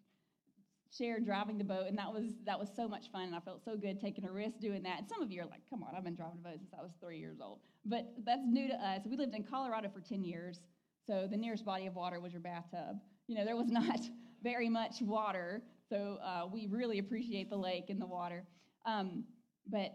shared 0.97 1.25
driving 1.25 1.59
the 1.59 1.65
boat, 1.65 1.87
and 1.89 1.99
that 1.99 2.13
was 2.13 2.35
that 2.45 2.59
was 2.59 2.69
so 2.75 2.89
much 2.89 3.11
fun, 3.11 3.25
and 3.25 3.35
I 3.35 3.41
felt 3.41 3.65
so 3.65 3.77
good 3.77 4.01
taking 4.01 4.25
a 4.25 4.33
risk 4.33 4.59
doing 4.61 4.83
that. 4.85 5.01
And 5.01 5.09
some 5.09 5.23
of 5.23 5.31
you 5.31 5.43
are 5.43 5.47
like, 5.47 5.63
"Come 5.69 5.83
on, 5.83 5.95
I've 5.97 6.05
been 6.05 6.15
driving 6.15 6.39
a 6.39 6.49
boat 6.49 6.59
since 6.59 6.73
I 6.79 6.83
was 6.83 6.93
three 7.01 7.19
years 7.19 7.39
old," 7.41 7.61
but 7.85 8.07
that's 8.25 8.43
new 8.47 8.69
to 8.69 8.75
us. 8.75 9.03
We 9.07 9.17
lived 9.17 9.35
in 9.35 9.45
Colorado 9.45 9.89
for 9.89 10.01
ten 10.01 10.25
years, 10.25 10.61
so 11.07 11.27
the 11.31 11.37
nearest 11.37 11.65
body 11.65 11.87
of 11.87 11.95
water 11.95 12.21
was 12.21 12.33
your 12.33 12.41
bathtub. 12.41 12.99
You 13.27 13.37
know, 13.37 13.45
there 13.45 13.57
was 13.57 13.69
not 13.71 14.01
very 14.43 14.69
much 14.69 15.03
water, 15.03 15.63
so 15.89 16.19
uh, 16.23 16.47
we 16.51 16.67
really 16.67 16.99
appreciate 16.99 17.51
the 17.51 17.57
lake 17.57 17.91
and 17.91 18.01
the 18.01 18.07
water. 18.07 18.45
Um, 18.85 19.25
but 19.67 19.93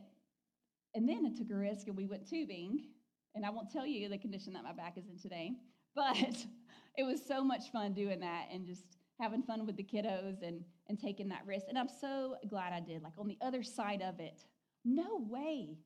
and 0.93 1.07
then 1.07 1.25
I 1.25 1.37
took 1.37 1.49
a 1.51 1.55
risk, 1.55 1.87
and 1.87 1.95
we 1.95 2.05
went 2.05 2.27
tubing, 2.27 2.85
and 3.35 3.45
I 3.45 3.49
won't 3.49 3.71
tell 3.71 3.85
you 3.85 4.09
the 4.09 4.17
condition 4.17 4.53
that 4.53 4.63
my 4.63 4.73
back 4.73 4.97
is 4.97 5.07
in 5.07 5.17
today, 5.17 5.53
but 5.95 6.15
it 6.97 7.03
was 7.03 7.21
so 7.25 7.43
much 7.43 7.71
fun 7.71 7.93
doing 7.93 8.19
that 8.21 8.47
and 8.51 8.65
just 8.65 8.83
having 9.19 9.43
fun 9.43 9.65
with 9.65 9.77
the 9.77 9.83
kiddos 9.83 10.41
and, 10.41 10.63
and 10.89 10.99
taking 10.99 11.29
that 11.29 11.45
risk. 11.45 11.67
And 11.69 11.77
I'm 11.77 11.89
so 11.89 12.37
glad 12.49 12.73
I 12.73 12.79
did. 12.79 13.03
Like 13.03 13.13
on 13.17 13.27
the 13.27 13.37
other 13.41 13.61
side 13.63 14.01
of 14.01 14.19
it, 14.19 14.45
no 14.83 15.25
way 15.29 15.77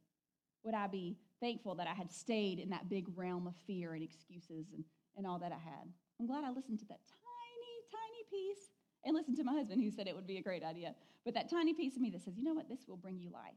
would 0.64 0.74
I 0.74 0.88
be 0.88 1.18
thankful 1.42 1.76
that 1.76 1.88
I 1.88 1.94
had 1.94 2.12
stayed 2.12 2.60
in 2.60 2.70
that 2.70 2.90
big 2.90 3.06
realm 3.16 3.46
of 3.46 3.54
fear 3.68 3.94
and 3.94 4.02
excuses 4.02 4.68
and, 4.74 4.84
and 5.18 5.28
all 5.28 5.38
that 5.40 5.52
I 5.52 5.60
had. 5.60 5.88
I'm 6.20 6.28
glad 6.28 6.44
I 6.46 6.50
listened 6.50 6.80
to 6.80 6.86
that 6.86 7.02
tiny, 7.08 7.76
tiny 7.92 8.24
piece 8.32 8.72
and 9.04 9.14
listened 9.16 9.38
to 9.38 9.44
my 9.44 9.54
husband 9.54 9.84
who 9.84 9.92
said 9.92 10.08
it 10.08 10.16
would 10.16 10.26
be 10.26 10.38
a 10.38 10.42
great 10.42 10.64
idea. 10.64 10.96
But 11.26 11.34
that 11.34 11.50
tiny 11.50 11.74
piece 11.74 11.96
of 11.96 12.02
me 12.02 12.10
that 12.12 12.24
says, 12.24 12.38
you 12.38 12.44
know 12.44 12.54
what, 12.54 12.70
this 12.70 12.88
will 12.88 12.98
bring 12.98 13.20
you 13.20 13.32
life. 13.32 13.54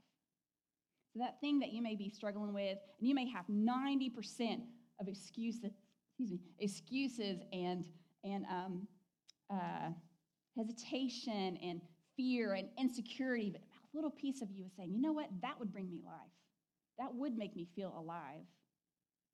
That 1.19 1.41
thing 1.41 1.59
that 1.61 1.73
you 1.73 1.83
may 1.83 1.97
be 1.97 2.09
struggling 2.09 2.53
with, 2.53 2.79
and 2.99 3.09
you 3.09 3.15
may 3.15 3.29
have 3.29 3.47
90% 3.51 4.61
of 5.01 5.09
excuses, 5.09 5.73
excuse 6.11 6.31
me, 6.31 6.41
excuses 6.59 7.41
and 7.53 7.85
and 8.25 8.45
um, 8.47 8.89
uh, 9.51 9.91
hesitation 10.57 11.57
and 11.63 11.81
fear 12.17 12.55
and 12.55 12.69
insecurity, 12.79 13.51
but 13.51 13.61
a 13.61 13.97
little 13.97 14.11
piece 14.11 14.43
of 14.43 14.51
you 14.51 14.67
is 14.67 14.73
saying, 14.77 14.93
you 14.93 15.01
know 15.01 15.13
what? 15.13 15.29
That 15.41 15.59
would 15.59 15.73
bring 15.73 15.89
me 15.89 16.01
life. 16.05 16.15
That 16.99 17.15
would 17.15 17.37
make 17.37 17.55
me 17.55 17.67
feel 17.77 17.95
alive. 17.97 18.45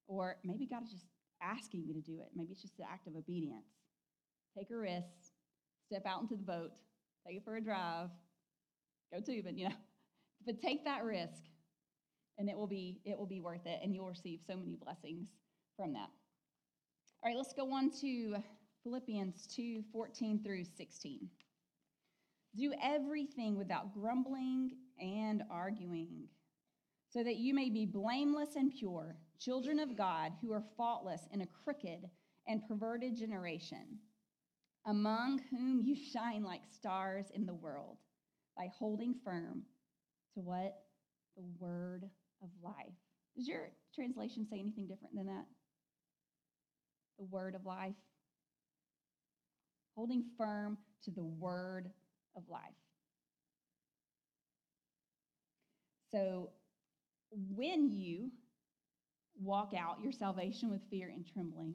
Or 0.06 0.36
maybe 0.44 0.66
God 0.66 0.84
is 0.84 0.90
just 0.90 1.06
asking 1.42 1.86
me 1.86 1.94
to 1.94 2.00
do 2.00 2.20
it. 2.20 2.28
Maybe 2.36 2.52
it's 2.52 2.62
just 2.62 2.78
an 2.78 2.84
act 2.92 3.06
of 3.06 3.16
obedience. 3.16 3.66
Take 4.56 4.70
a 4.70 4.76
risk, 4.76 5.06
step 5.86 6.04
out 6.06 6.20
into 6.20 6.36
the 6.36 6.42
boat, 6.42 6.70
take 7.26 7.38
it 7.38 7.44
for 7.44 7.56
a 7.56 7.60
drive, 7.60 8.10
go 9.12 9.20
tubing, 9.20 9.58
you 9.58 9.68
know. 9.68 9.74
But 10.46 10.60
take 10.60 10.84
that 10.84 11.04
risk, 11.04 11.40
and 12.38 12.48
it 12.48 12.56
will 12.56 12.66
be 12.66 13.00
it 13.04 13.18
will 13.18 13.26
be 13.26 13.40
worth 13.40 13.66
it, 13.66 13.80
and 13.82 13.94
you'll 13.94 14.08
receive 14.08 14.40
so 14.46 14.56
many 14.56 14.76
blessings 14.76 15.28
from 15.76 15.92
that. 15.92 16.10
All 17.22 17.30
right, 17.30 17.36
let's 17.36 17.52
go 17.54 17.72
on 17.72 17.90
to 18.00 18.36
Philippians 18.82 19.46
2 19.46 19.82
14 19.92 20.42
through 20.42 20.64
16. 20.64 21.28
Do 22.56 22.72
everything 22.82 23.56
without 23.56 23.94
grumbling 23.94 24.72
and 25.00 25.42
arguing, 25.50 26.28
so 27.08 27.24
that 27.24 27.36
you 27.36 27.54
may 27.54 27.70
be 27.70 27.86
blameless 27.86 28.56
and 28.56 28.70
pure, 28.70 29.16
children 29.40 29.78
of 29.80 29.96
God 29.96 30.32
who 30.40 30.52
are 30.52 30.64
faultless 30.76 31.22
in 31.32 31.40
a 31.40 31.46
crooked 31.64 32.08
and 32.46 32.66
perverted 32.68 33.16
generation, 33.16 33.98
among 34.86 35.40
whom 35.50 35.80
you 35.80 35.96
shine 35.96 36.44
like 36.44 36.62
stars 36.70 37.26
in 37.34 37.46
the 37.46 37.54
world 37.54 37.96
by 38.56 38.68
holding 38.78 39.14
firm 39.24 39.62
to 40.34 40.40
what? 40.40 40.74
The 41.36 41.44
word 41.58 42.10
of 42.44 42.50
life. 42.62 42.94
Does 43.36 43.48
your 43.48 43.70
translation 43.94 44.46
say 44.48 44.60
anything 44.60 44.86
different 44.86 45.16
than 45.16 45.26
that? 45.26 45.46
the 47.18 47.24
word 47.24 47.54
of 47.54 47.64
life. 47.64 47.94
Holding 49.94 50.24
firm 50.36 50.78
to 51.04 51.10
the 51.10 51.24
word 51.24 51.90
of 52.36 52.42
life. 52.48 52.60
So, 56.10 56.50
when 57.30 57.90
you 57.90 58.30
walk 59.40 59.72
out 59.76 59.98
your 60.02 60.12
salvation 60.12 60.70
with 60.70 60.80
fear 60.88 61.08
and 61.08 61.26
trembling, 61.32 61.74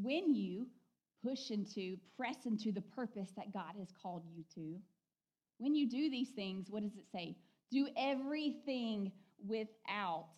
when 0.00 0.34
you 0.34 0.66
push 1.22 1.50
into, 1.50 1.96
press 2.16 2.36
into 2.44 2.72
the 2.72 2.82
purpose 2.82 3.30
that 3.36 3.52
God 3.52 3.72
has 3.78 3.88
called 4.02 4.24
you 4.34 4.44
to, 4.54 4.78
when 5.58 5.74
you 5.74 5.88
do 5.88 6.10
these 6.10 6.30
things, 6.30 6.66
what 6.68 6.82
does 6.82 6.96
it 6.96 7.06
say? 7.10 7.36
Do 7.70 7.88
everything 7.96 9.12
without 9.38 10.28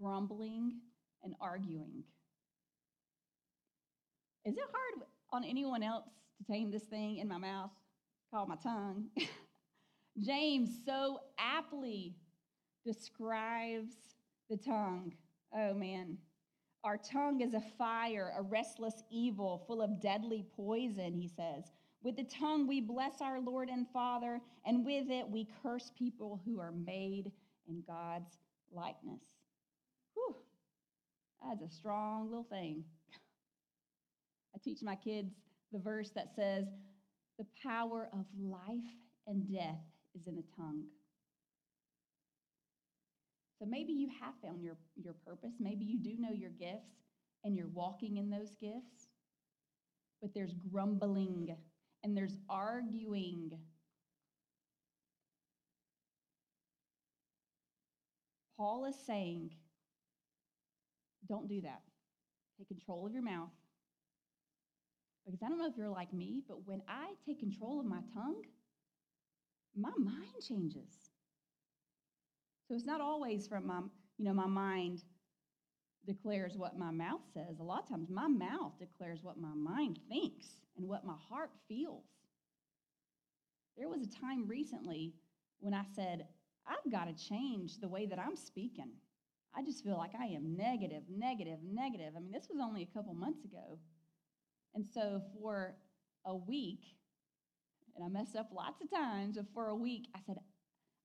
grumbling 0.00 0.80
and 1.22 1.34
arguing. 1.40 2.04
Is 4.44 4.56
it 4.56 4.64
hard 4.72 5.06
on 5.30 5.44
anyone 5.44 5.82
else 5.82 6.04
to 6.38 6.52
tame 6.52 6.70
this 6.70 6.82
thing 6.84 7.18
in 7.18 7.28
my 7.28 7.38
mouth 7.38 7.70
called 8.30 8.48
my 8.48 8.56
tongue? 8.56 9.06
James 10.20 10.70
so 10.84 11.20
aptly 11.38 12.16
describes 12.84 13.94
the 14.50 14.56
tongue. 14.56 15.12
Oh 15.54 15.74
man. 15.74 16.18
Our 16.84 16.96
tongue 16.98 17.40
is 17.42 17.54
a 17.54 17.62
fire, 17.78 18.32
a 18.36 18.42
restless 18.42 19.04
evil, 19.08 19.62
full 19.68 19.80
of 19.80 20.00
deadly 20.00 20.44
poison, 20.56 21.14
he 21.14 21.28
says. 21.28 21.70
With 22.02 22.16
the 22.16 22.24
tongue 22.24 22.66
we 22.66 22.80
bless 22.80 23.20
our 23.20 23.40
Lord 23.40 23.68
and 23.68 23.86
Father, 23.92 24.40
and 24.66 24.84
with 24.84 25.08
it 25.08 25.28
we 25.28 25.48
curse 25.62 25.90
people 25.96 26.40
who 26.44 26.60
are 26.60 26.72
made 26.72 27.30
in 27.68 27.82
God's 27.86 28.38
likeness. 28.72 29.20
Whew, 30.14 30.36
that's 31.48 31.62
a 31.62 31.74
strong 31.74 32.28
little 32.28 32.46
thing. 32.50 32.84
I 34.54 34.58
teach 34.62 34.82
my 34.82 34.96
kids 34.96 35.32
the 35.72 35.78
verse 35.78 36.10
that 36.10 36.34
says, 36.34 36.66
The 37.38 37.46
power 37.62 38.08
of 38.12 38.26
life 38.38 38.90
and 39.26 39.50
death 39.50 39.80
is 40.14 40.26
in 40.26 40.36
the 40.36 40.44
tongue. 40.56 40.82
So 43.58 43.66
maybe 43.66 43.92
you 43.92 44.08
have 44.20 44.34
found 44.42 44.62
your, 44.62 44.76
your 44.96 45.14
purpose. 45.24 45.52
Maybe 45.60 45.84
you 45.84 45.98
do 45.98 46.20
know 46.20 46.32
your 46.32 46.50
gifts 46.50 46.96
and 47.44 47.56
you're 47.56 47.68
walking 47.68 48.16
in 48.16 48.28
those 48.28 48.56
gifts. 48.60 49.06
But 50.20 50.34
there's 50.34 50.52
grumbling 50.72 51.56
and 52.04 52.16
there's 52.16 52.36
arguing. 52.48 53.52
Paul 58.56 58.84
is 58.86 58.96
saying, 59.06 59.50
don't 61.28 61.48
do 61.48 61.60
that. 61.62 61.82
Take 62.58 62.68
control 62.68 63.06
of 63.06 63.12
your 63.12 63.22
mouth. 63.22 63.50
Because 65.24 65.42
I 65.42 65.48
don't 65.48 65.58
know 65.58 65.68
if 65.68 65.76
you're 65.76 65.88
like 65.88 66.12
me, 66.12 66.42
but 66.48 66.66
when 66.66 66.82
I 66.88 67.12
take 67.24 67.38
control 67.38 67.78
of 67.78 67.86
my 67.86 68.00
tongue, 68.12 68.42
my 69.76 69.92
mind 69.96 70.42
changes. 70.46 71.10
So 72.66 72.74
it's 72.74 72.84
not 72.84 73.00
always 73.00 73.46
from 73.46 73.66
my, 73.66 73.80
you 74.18 74.24
know, 74.24 74.32
my 74.32 74.46
mind 74.46 75.02
declares 76.06 76.54
what 76.56 76.76
my 76.76 76.90
mouth 76.90 77.20
says. 77.32 77.60
A 77.60 77.62
lot 77.62 77.84
of 77.84 77.88
times 77.88 78.10
my 78.10 78.26
mouth 78.26 78.72
declares 78.78 79.20
what 79.22 79.38
my 79.38 79.54
mind 79.54 80.00
thinks 80.08 80.61
and 80.76 80.88
what 80.88 81.04
my 81.04 81.16
heart 81.28 81.50
feels. 81.68 82.04
There 83.76 83.88
was 83.88 84.02
a 84.02 84.20
time 84.20 84.46
recently 84.46 85.14
when 85.60 85.74
I 85.74 85.84
said, 85.94 86.26
I've 86.66 86.92
got 86.92 87.04
to 87.06 87.28
change 87.28 87.78
the 87.78 87.88
way 87.88 88.06
that 88.06 88.18
I'm 88.18 88.36
speaking. 88.36 88.90
I 89.54 89.62
just 89.62 89.84
feel 89.84 89.96
like 89.96 90.12
I 90.18 90.26
am 90.26 90.56
negative, 90.56 91.02
negative, 91.10 91.58
negative. 91.62 92.14
I 92.16 92.20
mean, 92.20 92.32
this 92.32 92.48
was 92.50 92.60
only 92.62 92.82
a 92.82 92.94
couple 92.94 93.14
months 93.14 93.44
ago. 93.44 93.78
And 94.74 94.86
so 94.86 95.20
for 95.34 95.74
a 96.24 96.34
week, 96.34 96.80
and 97.94 98.04
I 98.04 98.08
messed 98.08 98.36
up 98.36 98.50
lots 98.54 98.80
of 98.80 98.90
times, 98.90 99.36
but 99.36 99.46
for 99.52 99.68
a 99.68 99.76
week, 99.76 100.08
I 100.14 100.20
said, 100.26 100.38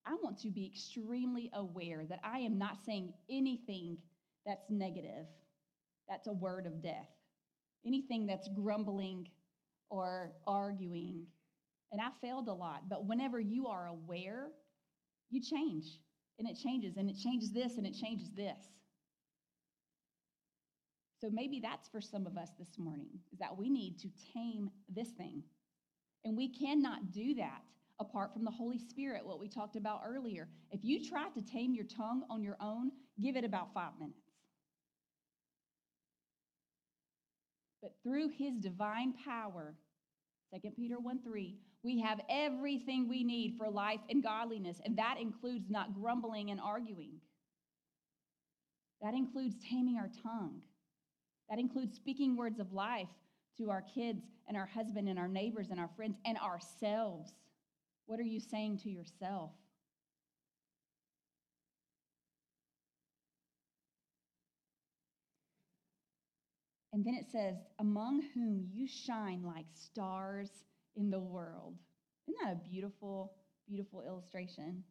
I 0.05 0.15
want 0.23 0.39
to 0.39 0.49
be 0.49 0.65
extremely 0.65 1.49
aware 1.53 2.05
that 2.07 2.19
I 2.23 2.39
am 2.39 2.57
not 2.57 2.77
saying 2.85 3.13
anything 3.29 3.97
that's 4.45 4.69
negative, 4.69 5.25
that's 6.07 6.27
a 6.27 6.33
word 6.33 6.65
of 6.65 6.81
death, 6.81 7.09
anything 7.85 8.25
that's 8.25 8.47
grumbling 8.55 9.27
or 9.89 10.31
arguing. 10.45 11.25
And 11.91 12.01
I 12.01 12.09
failed 12.21 12.47
a 12.47 12.53
lot, 12.53 12.89
but 12.89 13.05
whenever 13.05 13.39
you 13.39 13.67
are 13.67 13.87
aware, 13.87 14.49
you 15.29 15.41
change. 15.41 15.85
And 16.39 16.47
it 16.47 16.57
changes, 16.61 16.97
and 16.97 17.09
it 17.09 17.17
changes 17.17 17.51
this, 17.51 17.77
and 17.77 17.87
it 17.87 17.95
changes 17.95 18.29
this. 18.35 18.59
So 21.19 21.29
maybe 21.31 21.59
that's 21.59 21.89
for 21.89 21.99
some 21.99 22.27
of 22.27 22.37
us 22.37 22.49
this 22.59 22.77
morning, 22.77 23.07
is 23.33 23.39
that 23.39 23.57
we 23.57 23.69
need 23.69 23.97
to 23.99 24.09
tame 24.33 24.69
this 24.87 25.09
thing. 25.17 25.41
And 26.25 26.37
we 26.37 26.49
cannot 26.49 27.11
do 27.11 27.33
that 27.35 27.61
apart 27.99 28.33
from 28.33 28.43
the 28.43 28.51
Holy 28.51 28.77
Spirit, 28.77 29.25
what 29.25 29.39
we 29.39 29.47
talked 29.47 29.75
about 29.75 30.01
earlier. 30.05 30.47
If 30.69 30.81
you 30.83 31.03
try 31.03 31.29
to 31.29 31.41
tame 31.41 31.73
your 31.73 31.85
tongue 31.85 32.23
on 32.29 32.43
your 32.43 32.57
own, 32.61 32.91
give 33.19 33.35
it 33.35 33.43
about 33.43 33.73
five 33.73 33.93
minutes. 33.99 34.26
But 37.87 37.95
through 38.03 38.31
his 38.37 38.57
divine 38.57 39.13
power, 39.13 39.73
2 40.53 40.71
Peter 40.71 40.99
1 40.99 41.19
3, 41.23 41.55
we 41.83 42.01
have 42.01 42.19
everything 42.29 43.07
we 43.07 43.23
need 43.23 43.55
for 43.57 43.69
life 43.69 44.01
and 44.09 44.21
godliness, 44.21 44.81
and 44.83 44.97
that 44.97 45.15
includes 45.21 45.69
not 45.69 45.93
grumbling 45.93 46.51
and 46.51 46.59
arguing. 46.59 47.21
That 49.01 49.13
includes 49.13 49.55
taming 49.69 49.95
our 49.97 50.09
tongue. 50.21 50.63
That 51.49 51.59
includes 51.59 51.95
speaking 51.95 52.35
words 52.35 52.59
of 52.59 52.73
life 52.73 53.07
to 53.57 53.69
our 53.69 53.83
kids 53.83 54.25
and 54.49 54.57
our 54.57 54.65
husband 54.65 55.07
and 55.07 55.17
our 55.17 55.29
neighbors 55.29 55.67
and 55.71 55.79
our 55.79 55.89
friends 55.95 56.17
and 56.25 56.37
ourselves. 56.39 57.31
What 58.05 58.19
are 58.19 58.23
you 58.23 58.41
saying 58.41 58.79
to 58.79 58.89
yourself? 58.89 59.51
And 66.97 67.05
then 67.05 67.13
it 67.13 67.27
says, 67.31 67.57
among 67.77 68.23
whom 68.33 68.65
you 68.73 68.87
shine 68.87 69.43
like 69.45 69.67
stars 69.71 70.49
in 70.95 71.11
the 71.11 71.19
world. 71.19 71.75
Isn't 72.27 72.39
that 72.43 72.53
a 72.53 72.67
beautiful, 72.67 73.33
beautiful 73.67 74.01
illustration? 74.01 74.83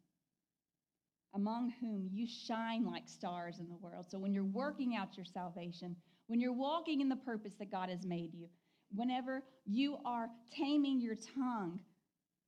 Among 1.35 1.73
whom 1.81 2.07
you 2.09 2.25
shine 2.25 2.85
like 2.85 3.09
stars 3.09 3.59
in 3.59 3.67
the 3.67 3.75
world. 3.75 4.05
So 4.09 4.19
when 4.19 4.33
you're 4.33 4.45
working 4.45 4.95
out 4.95 5.17
your 5.17 5.25
salvation, 5.25 5.97
when 6.27 6.39
you're 6.39 6.53
walking 6.53 7.01
in 7.01 7.09
the 7.09 7.17
purpose 7.17 7.55
that 7.59 7.71
God 7.71 7.89
has 7.89 8.05
made 8.05 8.33
you, 8.33 8.47
whenever 8.95 9.43
you 9.65 9.97
are 10.05 10.29
taming 10.55 11.01
your 11.01 11.17
tongue, 11.35 11.81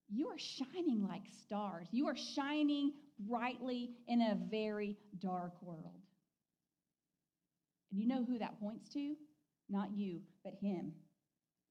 you 0.09 0.29
are 0.29 0.39
shining 0.39 1.05
like 1.05 1.23
stars. 1.43 1.89
You 1.91 2.07
are 2.07 2.15
shining 2.15 2.93
brightly 3.19 3.89
in 4.07 4.21
a 4.21 4.37
very 4.49 4.95
dark 5.21 5.61
world. 5.61 5.99
And 7.91 7.99
you 7.99 8.07
know 8.07 8.23
who 8.23 8.39
that 8.39 8.57
points 8.61 8.87
to? 8.93 9.17
Not 9.69 9.89
you, 9.95 10.21
but 10.43 10.53
Him. 10.61 10.93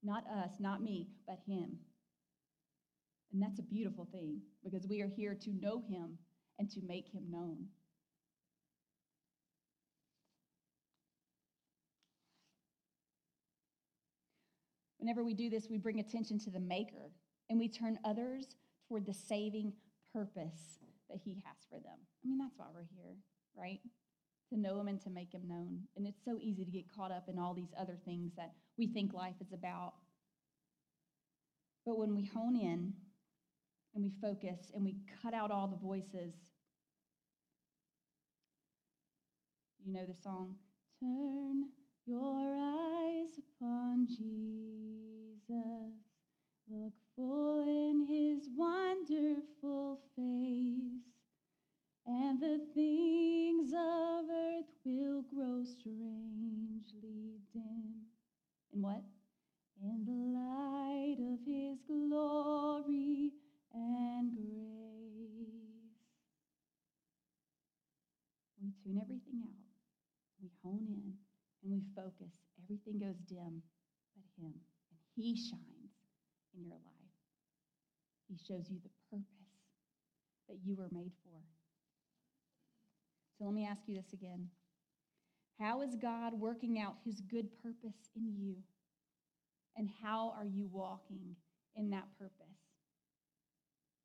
Not 0.02 0.24
us, 0.26 0.52
not 0.60 0.82
me, 0.82 1.08
but 1.26 1.40
Him. 1.46 1.78
And 3.32 3.42
that's 3.42 3.58
a 3.58 3.62
beautiful 3.62 4.08
thing 4.10 4.40
because 4.64 4.86
we 4.88 5.02
are 5.02 5.10
here 5.14 5.36
to 5.42 5.50
know 5.60 5.82
Him 5.88 6.18
and 6.58 6.70
to 6.70 6.80
make 6.86 7.08
Him 7.12 7.24
known. 7.30 7.66
Whenever 14.98 15.24
we 15.24 15.34
do 15.34 15.48
this, 15.50 15.68
we 15.70 15.78
bring 15.78 16.00
attention 16.00 16.38
to 16.40 16.50
the 16.50 16.60
Maker 16.60 17.12
and 17.50 17.58
we 17.58 17.68
turn 17.68 17.98
others 18.04 18.46
toward 18.88 19.06
the 19.06 19.14
saving 19.14 19.72
purpose 20.12 20.78
that 21.08 21.20
He 21.24 21.42
has 21.46 21.56
for 21.68 21.78
them. 21.80 21.98
I 22.24 22.28
mean, 22.28 22.38
that's 22.38 22.56
why 22.56 22.66
we're 22.72 22.88
here, 22.94 23.16
right? 23.56 23.80
To 24.50 24.58
know 24.58 24.80
him 24.80 24.88
and 24.88 25.00
to 25.02 25.10
make 25.10 25.32
him 25.32 25.42
known. 25.46 25.80
And 25.96 26.06
it's 26.06 26.24
so 26.24 26.38
easy 26.40 26.64
to 26.64 26.70
get 26.70 26.94
caught 26.94 27.12
up 27.12 27.28
in 27.28 27.38
all 27.38 27.54
these 27.54 27.72
other 27.78 27.96
things 28.04 28.32
that 28.36 28.52
we 28.76 28.86
think 28.86 29.12
life 29.12 29.34
is 29.40 29.52
about. 29.52 29.94
But 31.84 31.98
when 31.98 32.14
we 32.14 32.24
hone 32.24 32.56
in 32.56 32.92
and 33.94 34.04
we 34.04 34.12
focus 34.20 34.70
and 34.74 34.84
we 34.84 34.96
cut 35.22 35.34
out 35.34 35.50
all 35.50 35.68
the 35.68 35.76
voices, 35.76 36.34
you 39.84 39.92
know 39.92 40.04
the 40.06 40.14
song, 40.22 40.56
Turn 41.00 41.64
your 42.06 42.56
eyes 42.58 43.38
upon 43.38 44.06
Jesus, 44.08 45.48
look 46.68 46.92
full 47.14 47.47
dim 73.28 73.62
but 74.16 74.24
Him. 74.42 74.52
And 74.90 74.98
He 75.14 75.36
shines 75.36 75.92
in 76.56 76.64
your 76.64 76.78
life. 76.84 76.98
He 78.28 78.36
shows 78.36 78.68
you 78.70 78.78
the 78.82 78.90
purpose 79.10 79.26
that 80.48 80.58
you 80.64 80.76
were 80.76 80.88
made 80.90 81.12
for. 81.24 81.40
So 83.38 83.44
let 83.44 83.54
me 83.54 83.66
ask 83.66 83.82
you 83.86 83.94
this 83.94 84.12
again. 84.12 84.48
How 85.60 85.82
is 85.82 85.96
God 85.96 86.34
working 86.34 86.80
out 86.80 86.94
his 87.04 87.20
good 87.20 87.48
purpose 87.62 88.10
in 88.16 88.32
you? 88.36 88.56
And 89.76 89.88
how 90.02 90.34
are 90.36 90.44
you 90.44 90.68
walking 90.72 91.36
in 91.76 91.90
that 91.90 92.06
purpose? 92.18 92.58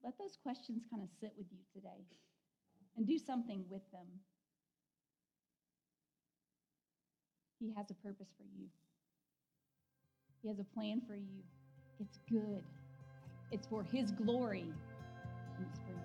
Let 0.03 0.17
those 0.17 0.37
questions 0.41 0.83
kind 0.91 1.01
of 1.01 1.09
sit 1.19 1.31
with 1.37 1.47
you 1.51 1.59
today 1.73 2.05
and 2.97 3.07
do 3.07 3.17
something 3.17 3.65
with 3.69 3.81
them. 3.91 4.05
He 7.59 7.73
has 7.77 7.89
a 7.89 7.95
purpose 7.95 8.27
for 8.37 8.43
you, 8.43 8.67
He 10.43 10.49
has 10.49 10.59
a 10.59 10.65
plan 10.77 11.01
for 11.07 11.15
you. 11.15 11.41
It's 12.01 12.19
good, 12.29 12.61
it's 13.49 13.65
for 13.65 13.81
His 13.81 14.11
glory, 14.11 14.65
and 15.55 15.65
it's 15.69 15.79
for 15.79 15.91
your 15.91 16.01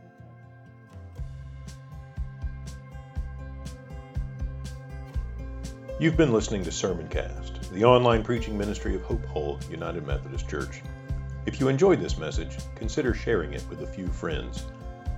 good. 5.88 5.96
You've 5.98 6.16
been 6.16 6.33
listening 6.33 6.62
to 6.62 6.70
Sermoncast, 6.70 7.68
the 7.72 7.85
online 7.85 8.22
preaching 8.22 8.57
ministry 8.57 8.94
of 8.94 9.03
Hope 9.03 9.27
Hull 9.27 9.59
United 9.68 10.07
Methodist 10.07 10.48
Church. 10.48 10.85
If 11.46 11.59
you 11.59 11.66
enjoyed 11.66 12.01
this 12.01 12.16
message, 12.16 12.59
consider 12.77 13.14
sharing 13.14 13.55
it 13.55 13.66
with 13.68 13.83
a 13.83 13.88
few 13.88 14.07
friends. 14.07 14.66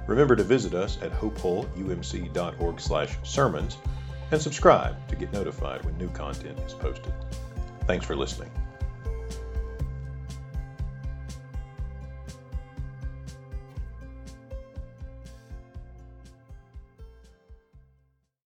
Remember 0.06 0.34
to 0.34 0.44
visit 0.44 0.72
us 0.72 0.96
at 1.02 1.12
hopehullumc.org/sermons 1.12 3.76
and 4.30 4.40
subscribe 4.40 5.08
to 5.08 5.16
get 5.16 5.30
notified 5.30 5.84
when 5.84 5.98
new 5.98 6.08
content 6.08 6.58
is 6.60 6.72
posted. 6.72 7.12
Thanks 7.86 8.06
for 8.06 8.16
listening. 8.16 8.50